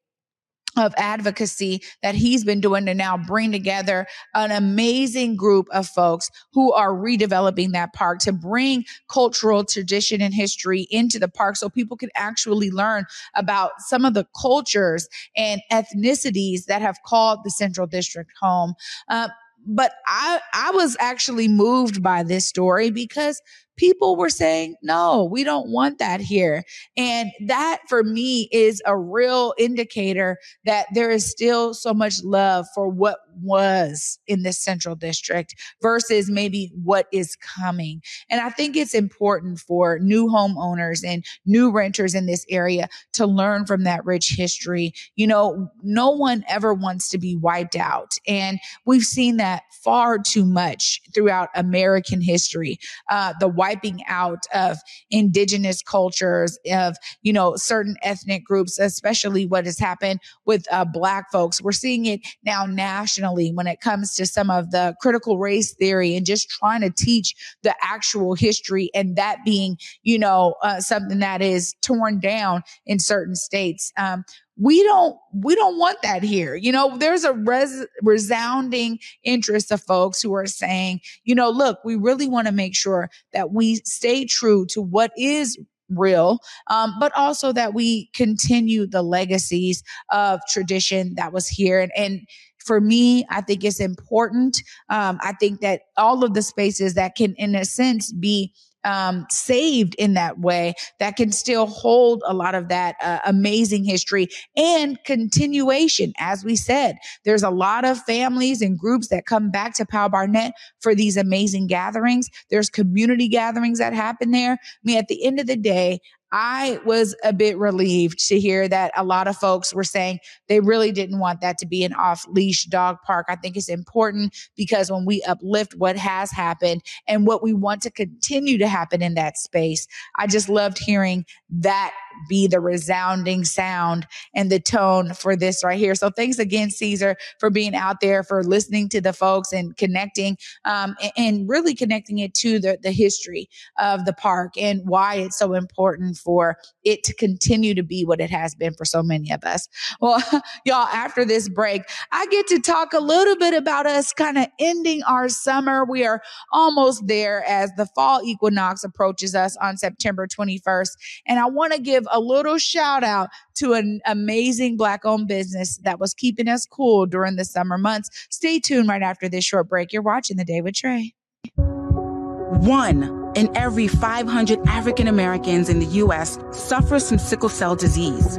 of 0.76 0.94
advocacy 0.96 1.82
that 2.02 2.14
he's 2.14 2.44
been 2.44 2.60
doing 2.60 2.86
to 2.86 2.94
now 2.94 3.16
bring 3.16 3.52
together 3.52 4.06
an 4.34 4.50
amazing 4.50 5.36
group 5.36 5.68
of 5.70 5.86
folks 5.86 6.30
who 6.52 6.72
are 6.72 6.92
redeveloping 6.92 7.72
that 7.72 7.92
park 7.92 8.18
to 8.20 8.32
bring 8.32 8.84
cultural 9.08 9.64
tradition 9.64 10.20
and 10.20 10.34
history 10.34 10.86
into 10.90 11.18
the 11.18 11.28
park 11.28 11.56
so 11.56 11.68
people 11.68 11.96
can 11.96 12.10
actually 12.16 12.70
learn 12.70 13.04
about 13.34 13.72
some 13.78 14.04
of 14.04 14.14
the 14.14 14.26
cultures 14.40 15.08
and 15.36 15.60
ethnicities 15.72 16.64
that 16.66 16.82
have 16.82 16.98
called 17.04 17.40
the 17.44 17.50
central 17.50 17.86
district 17.86 18.32
home. 18.40 18.74
Uh, 19.08 19.28
but 19.66 19.92
I 20.06 20.40
I 20.52 20.70
was 20.72 20.96
actually 21.00 21.48
moved 21.48 22.02
by 22.02 22.22
this 22.22 22.46
story 22.46 22.90
because 22.90 23.40
people 23.76 24.16
were 24.16 24.30
saying, 24.30 24.76
no, 24.82 25.24
we 25.24 25.44
don't 25.44 25.68
want 25.70 25.98
that 25.98 26.20
here. 26.20 26.64
And 26.96 27.30
that 27.46 27.80
for 27.88 28.02
me 28.02 28.48
is 28.52 28.82
a 28.86 28.96
real 28.96 29.54
indicator 29.58 30.38
that 30.64 30.86
there 30.94 31.10
is 31.10 31.30
still 31.30 31.74
so 31.74 31.92
much 31.92 32.22
love 32.22 32.66
for 32.74 32.88
what 32.88 33.18
was 33.42 34.18
in 34.26 34.42
the 34.42 34.52
central 34.52 34.94
district 34.94 35.54
versus 35.82 36.30
maybe 36.30 36.70
what 36.82 37.08
is 37.12 37.36
coming. 37.36 38.02
And 38.30 38.40
I 38.40 38.50
think 38.50 38.76
it's 38.76 38.94
important 38.94 39.58
for 39.58 39.98
new 39.98 40.28
homeowners 40.28 41.04
and 41.04 41.24
new 41.44 41.70
renters 41.70 42.14
in 42.14 42.26
this 42.26 42.46
area 42.48 42.88
to 43.14 43.26
learn 43.26 43.66
from 43.66 43.84
that 43.84 44.04
rich 44.04 44.34
history. 44.36 44.92
You 45.16 45.26
know, 45.26 45.70
no 45.82 46.10
one 46.10 46.44
ever 46.48 46.72
wants 46.72 47.08
to 47.10 47.18
be 47.18 47.36
wiped 47.36 47.76
out. 47.76 48.14
And 48.26 48.60
we've 48.84 49.02
seen 49.02 49.36
that 49.38 49.64
far 49.82 50.18
too 50.18 50.44
much 50.44 51.00
throughout 51.14 51.48
American 51.54 52.20
history. 52.20 52.78
Uh, 53.10 53.34
the 53.40 53.48
wiping 53.64 54.02
out 54.08 54.44
of 54.52 54.76
indigenous 55.10 55.80
cultures, 55.80 56.58
of, 56.70 56.96
you 57.22 57.32
know, 57.32 57.56
certain 57.56 57.96
ethnic 58.02 58.44
groups, 58.44 58.78
especially 58.78 59.46
what 59.46 59.64
has 59.64 59.78
happened 59.78 60.20
with 60.44 60.66
uh, 60.70 60.84
Black 60.84 61.32
folks. 61.32 61.62
We're 61.62 61.72
seeing 61.72 62.04
it 62.04 62.20
now 62.44 62.66
nationally 62.66 63.52
when 63.54 63.66
it 63.66 63.80
comes 63.80 64.14
to 64.16 64.26
some 64.26 64.50
of 64.50 64.70
the 64.70 64.94
critical 65.00 65.38
race 65.38 65.72
theory 65.72 66.14
and 66.14 66.26
just 66.26 66.50
trying 66.50 66.82
to 66.82 66.90
teach 66.90 67.34
the 67.62 67.74
actual 67.82 68.34
history 68.34 68.90
and 68.94 69.16
that 69.16 69.38
being, 69.46 69.78
you 70.02 70.18
know, 70.18 70.56
uh, 70.62 70.80
something 70.80 71.20
that 71.20 71.40
is 71.40 71.74
torn 71.80 72.20
down 72.20 72.62
in 72.84 72.98
certain 72.98 73.34
states. 73.34 73.92
Um, 73.96 74.24
we 74.56 74.82
don't 74.84 75.16
we 75.32 75.54
don't 75.54 75.78
want 75.78 76.00
that 76.02 76.22
here 76.22 76.54
you 76.54 76.70
know 76.70 76.96
there's 76.98 77.24
a 77.24 77.32
res- 77.32 77.86
resounding 78.02 78.98
interest 79.24 79.72
of 79.72 79.82
folks 79.82 80.22
who 80.22 80.34
are 80.34 80.46
saying 80.46 81.00
you 81.24 81.34
know 81.34 81.50
look 81.50 81.78
we 81.84 81.96
really 81.96 82.28
want 82.28 82.46
to 82.46 82.52
make 82.52 82.74
sure 82.74 83.10
that 83.32 83.52
we 83.52 83.76
stay 83.84 84.24
true 84.24 84.64
to 84.66 84.80
what 84.80 85.12
is 85.16 85.58
real, 85.90 86.38
um, 86.68 86.94
but 86.98 87.12
also 87.16 87.52
that 87.52 87.74
we 87.74 88.06
continue 88.14 88.86
the 88.86 89.02
legacies 89.02 89.82
of 90.10 90.40
tradition 90.48 91.14
that 91.16 91.32
was 91.32 91.48
here. 91.48 91.80
And, 91.80 91.92
and 91.96 92.20
for 92.58 92.80
me, 92.80 93.24
I 93.30 93.40
think 93.40 93.64
it's 93.64 93.80
important. 93.80 94.58
Um, 94.88 95.18
I 95.22 95.32
think 95.32 95.60
that 95.60 95.82
all 95.96 96.24
of 96.24 96.34
the 96.34 96.42
spaces 96.42 96.94
that 96.94 97.14
can, 97.14 97.34
in 97.34 97.54
a 97.54 97.64
sense, 97.64 98.12
be 98.12 98.52
um, 98.84 99.26
saved 99.30 99.94
in 99.96 100.14
that 100.14 100.38
way 100.38 100.74
that 100.98 101.16
can 101.16 101.32
still 101.32 101.66
hold 101.66 102.22
a 102.26 102.34
lot 102.34 102.54
of 102.54 102.68
that 102.68 102.96
uh, 103.02 103.18
amazing 103.26 103.84
history 103.84 104.28
and 104.56 105.02
continuation. 105.04 106.12
As 106.18 106.44
we 106.44 106.56
said, 106.56 106.96
there's 107.24 107.42
a 107.42 107.50
lot 107.50 107.84
of 107.84 107.98
families 108.02 108.62
and 108.62 108.78
groups 108.78 109.08
that 109.08 109.26
come 109.26 109.50
back 109.50 109.74
to 109.74 109.86
Powell 109.86 110.08
Barnett 110.08 110.54
for 110.80 110.94
these 110.94 111.16
amazing 111.16 111.66
gatherings. 111.66 112.30
There's 112.50 112.70
community 112.70 113.28
gatherings 113.28 113.78
that 113.78 113.92
happen 113.92 114.30
there. 114.30 114.52
I 114.52 114.56
mean, 114.82 114.98
at 114.98 115.08
the 115.08 115.24
end 115.24 115.40
of 115.40 115.46
the 115.46 115.56
day, 115.56 116.00
I 116.36 116.80
was 116.84 117.14
a 117.22 117.32
bit 117.32 117.56
relieved 117.58 118.18
to 118.26 118.40
hear 118.40 118.66
that 118.66 118.90
a 118.96 119.04
lot 119.04 119.28
of 119.28 119.36
folks 119.36 119.72
were 119.72 119.84
saying 119.84 120.18
they 120.48 120.58
really 120.58 120.90
didn't 120.90 121.20
want 121.20 121.40
that 121.42 121.58
to 121.58 121.66
be 121.66 121.84
an 121.84 121.94
off 121.94 122.26
leash 122.26 122.64
dog 122.64 122.96
park. 123.06 123.26
I 123.28 123.36
think 123.36 123.56
it's 123.56 123.68
important 123.68 124.34
because 124.56 124.90
when 124.90 125.04
we 125.04 125.22
uplift 125.22 125.76
what 125.76 125.96
has 125.96 126.32
happened 126.32 126.82
and 127.06 127.24
what 127.24 127.40
we 127.40 127.52
want 127.52 127.82
to 127.82 127.90
continue 127.90 128.58
to 128.58 128.66
happen 128.66 129.00
in 129.00 129.14
that 129.14 129.38
space, 129.38 129.86
I 130.16 130.26
just 130.26 130.48
loved 130.48 130.78
hearing 130.78 131.24
that 131.50 131.94
be 132.28 132.46
the 132.46 132.60
resounding 132.60 133.44
sound 133.44 134.06
and 134.34 134.50
the 134.50 134.60
tone 134.60 135.14
for 135.14 135.36
this 135.36 135.64
right 135.64 135.78
here. 135.78 135.94
So 135.94 136.10
thanks 136.10 136.38
again, 136.38 136.70
Cesar, 136.70 137.16
for 137.38 137.50
being 137.50 137.74
out 137.74 138.00
there, 138.00 138.22
for 138.22 138.42
listening 138.42 138.88
to 138.90 139.00
the 139.00 139.12
folks 139.12 139.52
and 139.52 139.76
connecting, 139.76 140.36
um, 140.64 140.96
and, 141.02 141.12
and, 141.16 141.48
really 141.48 141.74
connecting 141.74 142.18
it 142.18 142.32
to 142.32 142.58
the, 142.58 142.78
the 142.82 142.90
history 142.90 143.48
of 143.78 144.04
the 144.06 144.12
park 144.12 144.54
and 144.56 144.80
why 144.84 145.16
it's 145.16 145.38
so 145.38 145.52
important 145.52 146.16
for 146.16 146.56
it 146.84 147.02
to 147.04 147.14
continue 147.14 147.74
to 147.74 147.82
be 147.82 148.04
what 148.04 148.20
it 148.20 148.30
has 148.30 148.54
been 148.54 148.72
for 148.74 148.84
so 148.84 149.02
many 149.02 149.30
of 149.30 149.44
us. 149.44 149.68
Well, 150.00 150.22
y'all, 150.64 150.88
after 150.88 151.24
this 151.24 151.48
break, 151.48 151.82
I 152.12 152.26
get 152.26 152.46
to 152.48 152.60
talk 152.60 152.92
a 152.92 153.00
little 153.00 153.36
bit 153.36 153.54
about 153.54 153.86
us 153.86 154.12
kind 154.12 154.38
of 154.38 154.46
ending 154.58 155.02
our 155.04 155.28
summer. 155.28 155.84
We 155.84 156.04
are 156.04 156.22
almost 156.52 157.06
there 157.06 157.44
as 157.46 157.70
the 157.76 157.86
fall 157.94 158.22
equinox 158.22 158.84
approaches 158.84 159.34
us 159.34 159.56
on 159.58 159.76
September 159.76 160.26
21st. 160.26 160.90
And 161.26 161.38
I 161.38 161.46
want 161.46 161.72
to 161.72 161.80
give 161.80 162.03
give 162.04 162.08
a 162.12 162.20
little 162.20 162.58
shout 162.58 163.04
out 163.04 163.30
to 163.56 163.74
an 163.74 164.00
amazing 164.06 164.76
Black 164.76 165.04
owned 165.04 165.28
business 165.28 165.78
that 165.78 165.98
was 166.00 166.14
keeping 166.14 166.48
us 166.48 166.66
cool 166.66 167.06
during 167.06 167.36
the 167.36 167.44
summer 167.44 167.78
months. 167.78 168.26
Stay 168.30 168.58
tuned 168.58 168.88
right 168.88 169.02
after 169.02 169.28
this 169.28 169.44
short 169.44 169.68
break. 169.68 169.92
You're 169.92 170.02
watching 170.02 170.36
The 170.36 170.44
Day 170.44 170.60
with 170.60 170.74
Trae. 170.74 171.12
One 171.56 173.32
in 173.34 173.54
every 173.56 173.88
500 173.88 174.60
African 174.66 175.08
Americans 175.08 175.68
in 175.68 175.80
the 175.80 175.86
U.S. 175.86 176.38
suffers 176.52 177.08
from 177.08 177.18
sickle 177.18 177.48
cell 177.48 177.74
disease. 177.74 178.38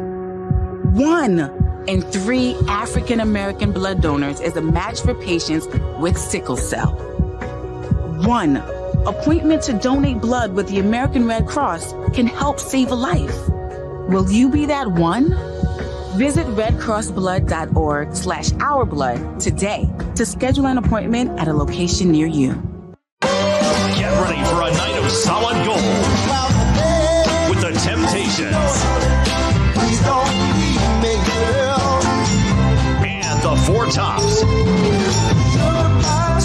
One 0.93 1.39
in 1.87 2.01
three 2.01 2.55
African 2.67 3.19
American 3.19 3.71
blood 3.71 4.01
donors 4.01 4.39
is 4.39 4.55
a 4.55 4.61
match 4.61 5.01
for 5.01 5.13
patients 5.13 5.67
with 5.99 6.17
sickle 6.17 6.57
cell. 6.57 6.93
One 8.25 8.57
appointment 9.05 9.61
to 9.63 9.73
donate 9.73 10.19
blood 10.19 10.53
with 10.53 10.67
the 10.69 10.79
American 10.79 11.27
Red 11.27 11.45
Cross 11.45 11.93
can 12.15 12.25
help 12.25 12.59
save 12.59 12.89
a 12.91 12.95
life. 12.95 13.35
Will 14.07 14.29
you 14.31 14.49
be 14.49 14.67
that 14.67 14.87
one? 14.87 15.29
Visit 16.15 16.45
redcrossblood.org 16.47 18.15
slash 18.15 18.49
ourblood 18.51 19.41
today 19.41 19.89
to 20.13 20.25
schedule 20.27 20.67
an 20.67 20.77
appointment 20.77 21.39
at 21.39 21.47
a 21.47 21.53
location 21.53 22.11
near 22.11 22.27
you. 22.27 22.53
Get 23.21 24.11
ready 24.21 24.43
for 24.45 24.61
a 24.61 24.71
night 24.71 24.95
of 25.03 25.09
solid 25.09 25.65
gold 25.65 25.81
with 27.49 27.61
the 27.61 27.71
Temptations. 27.83 28.55
And 33.03 33.41
the 33.41 33.55
Four 33.65 33.87
Tops. 33.87 34.41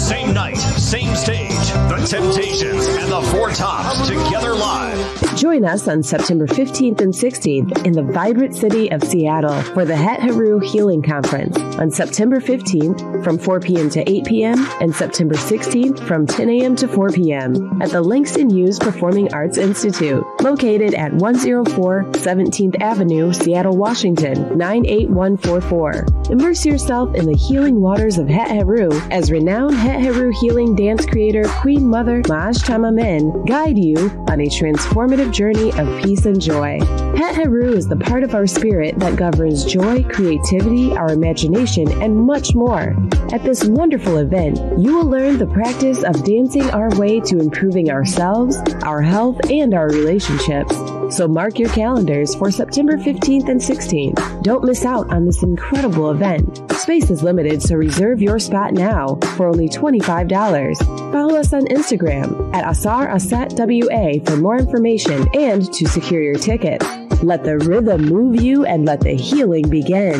Same 0.01 0.33
night, 0.33 0.57
same 0.91 1.15
stage. 1.15 1.49
The 1.87 2.05
Temptations 2.05 2.85
and 2.85 3.09
the 3.09 3.21
Four 3.31 3.51
Tops 3.51 4.09
together 4.09 4.53
live. 4.53 5.37
Join 5.37 5.63
us 5.63 5.87
on 5.87 6.03
September 6.03 6.45
15th 6.45 6.99
and 6.99 7.13
16th 7.13 7.85
in 7.85 7.93
the 7.93 8.03
vibrant 8.03 8.53
city 8.53 8.91
of 8.91 9.01
Seattle 9.01 9.61
for 9.73 9.85
the 9.85 9.95
Het 9.95 10.19
Heru 10.19 10.59
Healing 10.59 11.01
Conference 11.01 11.57
on 11.79 11.89
September 11.89 12.41
15th 12.41 13.23
from 13.23 13.37
4 13.37 13.61
p.m. 13.61 13.89
to 13.91 14.09
8 14.09 14.25
p.m. 14.25 14.67
and 14.81 14.93
September 14.93 15.35
16th 15.35 16.05
from 16.05 16.27
10 16.27 16.49
a.m. 16.49 16.75
to 16.75 16.87
4 16.89 17.11
p.m. 17.11 17.81
at 17.81 17.91
the 17.91 18.01
Langston 18.01 18.49
Hughes 18.49 18.77
Performing 18.77 19.33
Arts 19.33 19.57
Institute, 19.57 20.25
located 20.41 20.93
at 20.93 21.13
104 21.13 22.03
17th 22.03 22.81
Avenue, 22.81 23.31
Seattle, 23.31 23.77
Washington 23.77 24.57
98144. 24.57 26.05
Immerse 26.29 26.65
yourself 26.65 27.15
in 27.15 27.25
the 27.25 27.37
healing 27.37 27.79
waters 27.79 28.17
of 28.17 28.27
Het 28.27 28.49
Heru 28.49 28.91
as 29.11 29.31
renowned 29.31 29.75
Het 29.75 30.01
Heru 30.01 30.31
healing 30.41 30.75
dance 30.81 31.05
creator 31.05 31.43
Queen 31.61 31.87
Mother 31.87 32.23
Maj 32.27 32.57
Tamamin 32.57 33.47
guide 33.47 33.77
you 33.77 33.97
on 34.27 34.41
a 34.41 34.47
transformative 34.47 35.31
journey 35.31 35.69
of 35.73 36.03
peace 36.03 36.25
and 36.25 36.41
joy. 36.41 36.79
Het 37.15 37.35
Heru 37.35 37.73
is 37.73 37.87
the 37.87 37.97
part 37.97 38.23
of 38.23 38.33
our 38.33 38.47
spirit 38.47 38.97
that 38.97 39.15
governs 39.15 39.63
joy, 39.63 40.03
creativity, 40.05 40.91
our 40.97 41.11
imagination, 41.11 41.87
and 42.01 42.15
much 42.15 42.55
more. 42.55 42.95
At 43.31 43.43
this 43.43 43.63
wonderful 43.63 44.17
event, 44.17 44.57
you 44.79 44.95
will 44.95 45.05
learn 45.05 45.37
the 45.37 45.45
practice 45.45 46.03
of 46.03 46.23
dancing 46.23 46.67
our 46.71 46.89
way 46.97 47.19
to 47.19 47.39
improving 47.39 47.91
ourselves, 47.91 48.57
our 48.81 49.03
health, 49.03 49.39
and 49.51 49.75
our 49.75 49.87
relationships. 49.87 50.75
So 51.15 51.27
mark 51.27 51.59
your 51.59 51.69
calendars 51.69 52.33
for 52.33 52.49
September 52.49 52.93
15th 52.93 53.49
and 53.49 53.59
16th. 53.59 54.43
Don't 54.43 54.63
miss 54.63 54.85
out 54.85 55.11
on 55.11 55.25
this 55.25 55.43
incredible 55.43 56.09
event. 56.09 56.61
Space 56.71 57.11
is 57.11 57.21
limited, 57.21 57.61
so 57.61 57.75
reserve 57.75 58.21
your 58.21 58.39
spot 58.39 58.73
now 58.73 59.15
for 59.35 59.47
only 59.47 59.67
$25. 59.67 60.70
Follow 60.79 61.35
us 61.35 61.41
us 61.41 61.53
on 61.53 61.65
Instagram 61.67 62.53
at 62.53 62.69
Asar 62.69 63.07
Asat 63.07 63.57
WA 63.57 64.23
for 64.25 64.37
more 64.37 64.57
information 64.57 65.27
and 65.33 65.71
to 65.73 65.87
secure 65.87 66.21
your 66.21 66.35
ticket. 66.35 66.81
Let 67.23 67.43
the 67.43 67.57
rhythm 67.57 68.05
move 68.05 68.41
you 68.41 68.65
and 68.65 68.85
let 68.85 69.01
the 69.01 69.15
healing 69.15 69.69
begin. 69.69 70.17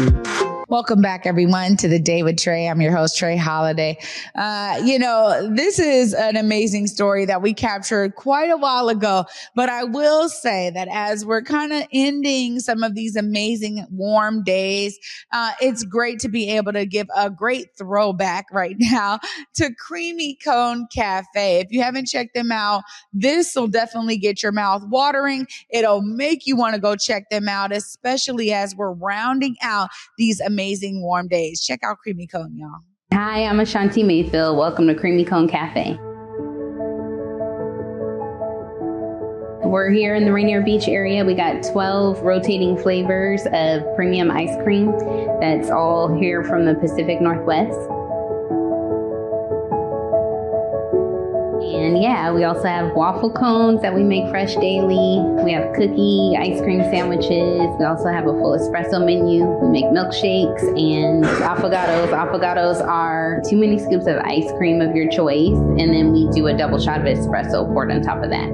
Welcome 0.71 1.01
back, 1.01 1.25
everyone, 1.25 1.75
to 1.75 1.89
the 1.89 1.99
day 1.99 2.23
with 2.23 2.37
Trae. 2.37 2.71
I'm 2.71 2.79
your 2.79 2.95
host, 2.95 3.19
Trae 3.19 3.37
Holiday. 3.37 3.97
Uh, 4.35 4.79
you 4.81 4.97
know, 4.97 5.53
this 5.53 5.79
is 5.79 6.13
an 6.13 6.37
amazing 6.37 6.87
story 6.87 7.25
that 7.25 7.41
we 7.41 7.53
captured 7.53 8.15
quite 8.15 8.49
a 8.49 8.55
while 8.55 8.87
ago, 8.87 9.25
but 9.53 9.67
I 9.67 9.83
will 9.83 10.29
say 10.29 10.69
that 10.69 10.87
as 10.89 11.25
we're 11.25 11.41
kind 11.41 11.73
of 11.73 11.83
ending 11.91 12.61
some 12.61 12.83
of 12.83 12.95
these 12.95 13.17
amazing 13.17 13.85
warm 13.91 14.45
days, 14.45 14.97
uh, 15.33 15.51
it's 15.59 15.83
great 15.83 16.19
to 16.19 16.29
be 16.29 16.49
able 16.51 16.71
to 16.71 16.85
give 16.85 17.07
a 17.17 17.29
great 17.29 17.75
throwback 17.77 18.45
right 18.53 18.77
now 18.79 19.19
to 19.55 19.75
Creamy 19.77 20.37
Cone 20.41 20.87
Cafe. 20.87 21.59
If 21.59 21.67
you 21.71 21.81
haven't 21.81 22.07
checked 22.07 22.33
them 22.33 22.49
out, 22.49 22.83
this 23.11 23.53
will 23.57 23.67
definitely 23.67 24.15
get 24.15 24.41
your 24.41 24.53
mouth 24.53 24.83
watering. 24.87 25.47
It'll 25.69 26.01
make 26.01 26.47
you 26.47 26.55
want 26.55 26.75
to 26.75 26.79
go 26.79 26.95
check 26.95 27.29
them 27.29 27.49
out, 27.49 27.73
especially 27.73 28.53
as 28.53 28.73
we're 28.73 28.93
rounding 28.93 29.57
out 29.61 29.89
these 30.17 30.39
amazing 30.39 30.60
amazing 30.61 31.01
warm 31.01 31.27
days. 31.27 31.59
Check 31.59 31.79
out 31.83 31.97
Creamy 31.97 32.27
Cone, 32.27 32.55
y'all. 32.55 32.81
Hi, 33.11 33.45
I'm 33.45 33.59
Ashanti 33.59 34.03
Mayfield. 34.03 34.59
Welcome 34.59 34.85
to 34.87 34.93
Creamy 34.93 35.25
Cone 35.25 35.47
Cafe. 35.47 35.97
We're 39.67 39.89
here 39.89 40.13
in 40.13 40.23
the 40.23 40.31
Rainier 40.31 40.61
Beach 40.61 40.87
area. 40.87 41.25
We 41.25 41.33
got 41.33 41.63
12 41.63 42.21
rotating 42.21 42.77
flavors 42.77 43.41
of 43.53 43.83
premium 43.95 44.29
ice 44.29 44.55
cream 44.63 44.91
that's 45.39 45.71
all 45.71 46.15
here 46.15 46.43
from 46.43 46.65
the 46.65 46.75
Pacific 46.75 47.21
Northwest. 47.21 47.79
And 51.91 52.01
yeah, 52.01 52.31
we 52.31 52.45
also 52.45 52.69
have 52.69 52.93
waffle 52.93 53.29
cones 53.29 53.81
that 53.81 53.93
we 53.93 54.01
make 54.01 54.29
fresh 54.29 54.55
daily. 54.55 55.19
We 55.43 55.51
have 55.51 55.73
cookie 55.73 56.37
ice 56.39 56.61
cream 56.61 56.79
sandwiches. 56.83 57.67
We 57.77 57.83
also 57.83 58.07
have 58.07 58.27
a 58.27 58.31
full 58.31 58.57
espresso 58.57 59.05
menu. 59.05 59.43
We 59.43 59.67
make 59.67 59.83
milkshakes 59.87 60.63
and 60.79 61.25
affogatos. 61.25 62.11
Affogatos 62.11 62.81
are 62.81 63.41
too 63.45 63.57
many 63.57 63.77
scoops 63.77 64.07
of 64.07 64.15
ice 64.23 64.49
cream 64.53 64.79
of 64.79 64.95
your 64.95 65.11
choice, 65.11 65.51
and 65.51 65.93
then 65.93 66.13
we 66.13 66.29
do 66.31 66.47
a 66.47 66.55
double 66.55 66.79
shot 66.79 67.01
of 67.01 67.05
espresso 67.05 67.67
poured 67.73 67.91
on 67.91 68.01
top 68.01 68.23
of 68.23 68.29
that. 68.29 68.47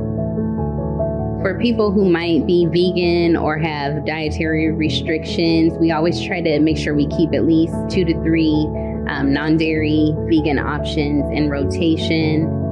For 1.44 1.60
people 1.62 1.92
who 1.92 2.10
might 2.10 2.48
be 2.48 2.66
vegan 2.66 3.38
or 3.38 3.60
have 3.60 4.04
dietary 4.04 4.72
restrictions, 4.72 5.78
we 5.78 5.92
always 5.92 6.20
try 6.26 6.42
to 6.42 6.60
make 6.60 6.80
sure 6.80 6.96
we 6.96 7.06
keep 7.06 7.36
at 7.36 7.46
least 7.46 7.76
two 7.88 8.04
to 8.04 8.14
three 8.24 8.66
um, 9.08 9.32
non 9.32 9.58
dairy 9.58 10.12
vegan 10.26 10.58
options 10.58 11.30
in 11.30 11.52
rotation. 11.52 12.67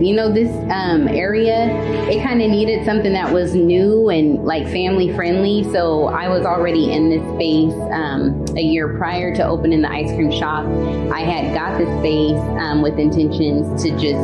You 0.00 0.14
know 0.14 0.32
this 0.32 0.50
um, 0.70 1.08
area 1.08 1.66
it 2.08 2.22
kind 2.22 2.40
of 2.40 2.50
needed 2.50 2.84
something 2.84 3.12
that 3.12 3.32
was 3.32 3.54
new 3.54 4.08
and 4.08 4.44
like 4.44 4.64
family 4.68 5.12
friendly 5.14 5.64
so 5.72 6.06
i 6.08 6.28
was 6.28 6.44
already 6.44 6.92
in 6.92 7.10
this 7.10 7.22
space 7.34 7.74
um, 7.92 8.44
a 8.58 8.62
year 8.62 8.96
prior 8.98 9.34
to 9.34 9.46
opening 9.46 9.82
the 9.82 9.90
ice 9.90 10.12
cream 10.14 10.30
shop. 10.30 10.66
I 11.12 11.20
had 11.20 11.54
got 11.54 11.78
the 11.78 11.86
space 11.98 12.38
um, 12.60 12.82
with 12.82 12.98
intentions 12.98 13.82
to 13.82 13.90
just 13.92 14.18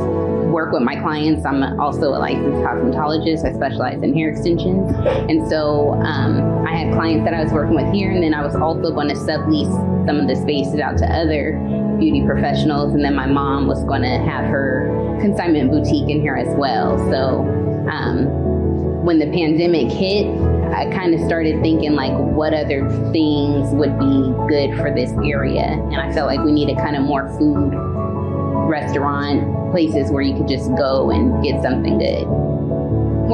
work 0.50 0.72
with 0.72 0.82
my 0.82 0.96
clients. 0.96 1.44
I'm 1.44 1.62
also 1.80 2.10
a 2.10 2.18
licensed 2.18 2.58
cosmetologist. 2.58 3.44
I 3.44 3.52
specialize 3.54 4.02
in 4.02 4.14
hair 4.14 4.30
extensions. 4.30 4.92
And 5.30 5.48
so 5.48 5.94
um, 5.94 6.66
i 6.66 6.74
had 6.74 6.92
clients 6.94 7.24
that 7.24 7.34
i 7.34 7.42
was 7.42 7.52
working 7.52 7.76
with 7.76 7.92
here 7.92 8.10
and 8.10 8.22
then 8.22 8.34
i 8.34 8.44
was 8.44 8.56
also 8.56 8.90
going 8.92 9.08
to 9.08 9.14
sublease 9.14 9.72
some 10.06 10.18
of 10.18 10.26
the 10.26 10.34
spaces 10.34 10.80
out 10.80 10.98
to 10.98 11.06
other 11.06 11.52
beauty 11.98 12.24
professionals. 12.26 12.92
And 12.92 13.04
then 13.04 13.14
my 13.14 13.26
mom 13.26 13.66
was 13.66 13.84
going 13.84 14.02
to 14.02 14.08
have 14.08 14.44
her 14.46 15.03
consignment 15.20 15.70
boutique 15.70 16.08
in 16.08 16.20
here 16.20 16.36
as 16.36 16.54
well. 16.56 16.98
So 17.10 17.40
um, 17.90 18.26
when 19.04 19.18
the 19.18 19.26
pandemic 19.26 19.90
hit, 19.92 20.26
I 20.72 20.90
kind 20.92 21.14
of 21.14 21.20
started 21.20 21.60
thinking 21.62 21.92
like 21.92 22.12
what 22.12 22.54
other 22.54 22.88
things 23.12 23.68
would 23.74 23.98
be 23.98 24.34
good 24.48 24.76
for 24.76 24.92
this 24.94 25.12
area. 25.24 25.62
And 25.62 25.96
I 25.96 26.12
felt 26.12 26.26
like 26.26 26.40
we 26.40 26.52
needed 26.52 26.76
kind 26.78 26.96
of 26.96 27.02
more 27.02 27.28
food, 27.38 27.72
restaurant, 28.68 29.72
places 29.72 30.10
where 30.10 30.22
you 30.22 30.34
could 30.36 30.48
just 30.48 30.74
go 30.76 31.10
and 31.10 31.42
get 31.44 31.62
something 31.62 31.98
good. 31.98 32.53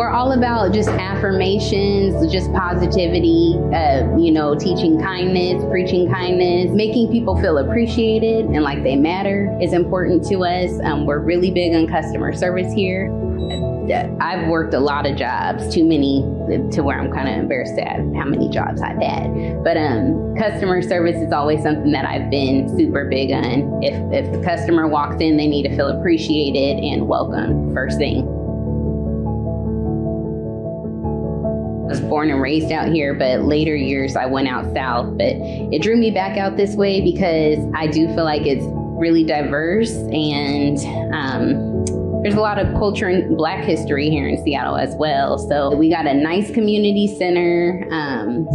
We're 0.00 0.08
all 0.08 0.32
about 0.32 0.72
just 0.72 0.88
affirmations, 0.88 2.32
just 2.32 2.50
positivity, 2.54 3.54
uh, 3.74 4.16
you 4.16 4.32
know, 4.32 4.54
teaching 4.54 4.98
kindness, 4.98 5.62
preaching 5.68 6.10
kindness, 6.10 6.70
making 6.72 7.12
people 7.12 7.38
feel 7.38 7.58
appreciated 7.58 8.46
and 8.46 8.62
like 8.62 8.82
they 8.82 8.96
matter 8.96 9.54
is 9.60 9.74
important 9.74 10.26
to 10.28 10.38
us. 10.38 10.70
Um, 10.84 11.04
we're 11.04 11.18
really 11.18 11.50
big 11.50 11.74
on 11.74 11.86
customer 11.86 12.32
service 12.32 12.72
here. 12.72 13.14
I've 14.22 14.48
worked 14.48 14.72
a 14.72 14.80
lot 14.80 15.04
of 15.04 15.18
jobs, 15.18 15.68
too 15.74 15.84
many 15.84 16.22
to 16.72 16.82
where 16.82 16.98
I'm 16.98 17.12
kind 17.12 17.28
of 17.28 17.34
embarrassed 17.34 17.78
at 17.78 17.96
how 17.96 18.24
many 18.24 18.48
jobs 18.48 18.80
I've 18.80 19.02
had. 19.02 19.62
But 19.62 19.76
um, 19.76 20.34
customer 20.38 20.80
service 20.80 21.16
is 21.16 21.30
always 21.30 21.62
something 21.62 21.92
that 21.92 22.06
I've 22.06 22.30
been 22.30 22.74
super 22.74 23.04
big 23.04 23.32
on. 23.32 23.82
If 23.82 23.94
if 24.14 24.32
the 24.32 24.42
customer 24.42 24.88
walks 24.88 25.16
in, 25.20 25.36
they 25.36 25.46
need 25.46 25.64
to 25.64 25.76
feel 25.76 25.88
appreciated 25.88 26.82
and 26.82 27.06
welcome 27.06 27.74
first 27.74 27.98
thing. 27.98 28.39
Was 31.90 32.00
born 32.00 32.30
and 32.30 32.40
raised 32.40 32.70
out 32.70 32.88
here, 32.88 33.12
but 33.12 33.42
later 33.42 33.74
years 33.74 34.16
I 34.16 34.24
went 34.26 34.48
out 34.48 34.72
south. 34.72 35.18
But 35.18 35.32
it 35.34 35.82
drew 35.82 35.96
me 35.96 36.10
back 36.10 36.38
out 36.38 36.56
this 36.56 36.76
way 36.76 37.00
because 37.00 37.58
I 37.74 37.88
do 37.88 38.06
feel 38.14 38.24
like 38.24 38.46
it's 38.46 38.64
really 38.64 39.24
diverse 39.24 39.92
and 40.12 40.78
um, 41.12 42.22
there's 42.22 42.34
a 42.34 42.40
lot 42.40 42.58
of 42.58 42.72
culture 42.74 43.08
and 43.08 43.36
black 43.36 43.64
history 43.64 44.08
here 44.08 44.28
in 44.28 44.42
Seattle 44.44 44.76
as 44.76 44.94
well. 44.96 45.38
So 45.38 45.74
we 45.74 45.90
got 45.90 46.06
a 46.06 46.14
nice 46.14 46.50
community 46.52 47.08
center. 47.18 47.86
Um, 47.90 48.46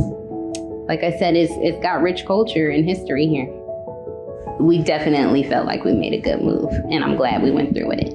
like 0.88 1.04
I 1.04 1.18
said, 1.18 1.36
it's, 1.36 1.52
it's 1.58 1.82
got 1.84 2.02
rich 2.02 2.26
culture 2.26 2.70
and 2.70 2.86
history 2.86 3.28
here. 3.28 3.48
We 4.62 4.82
definitely 4.82 5.44
felt 5.44 5.66
like 5.66 5.84
we 5.84 5.92
made 5.92 6.14
a 6.14 6.22
good 6.22 6.42
move, 6.42 6.72
and 6.90 7.04
I'm 7.04 7.18
glad 7.18 7.44
we 7.44 7.52
went 7.52 7.76
through 7.76 7.90
with 7.90 8.00
it. 8.00 8.15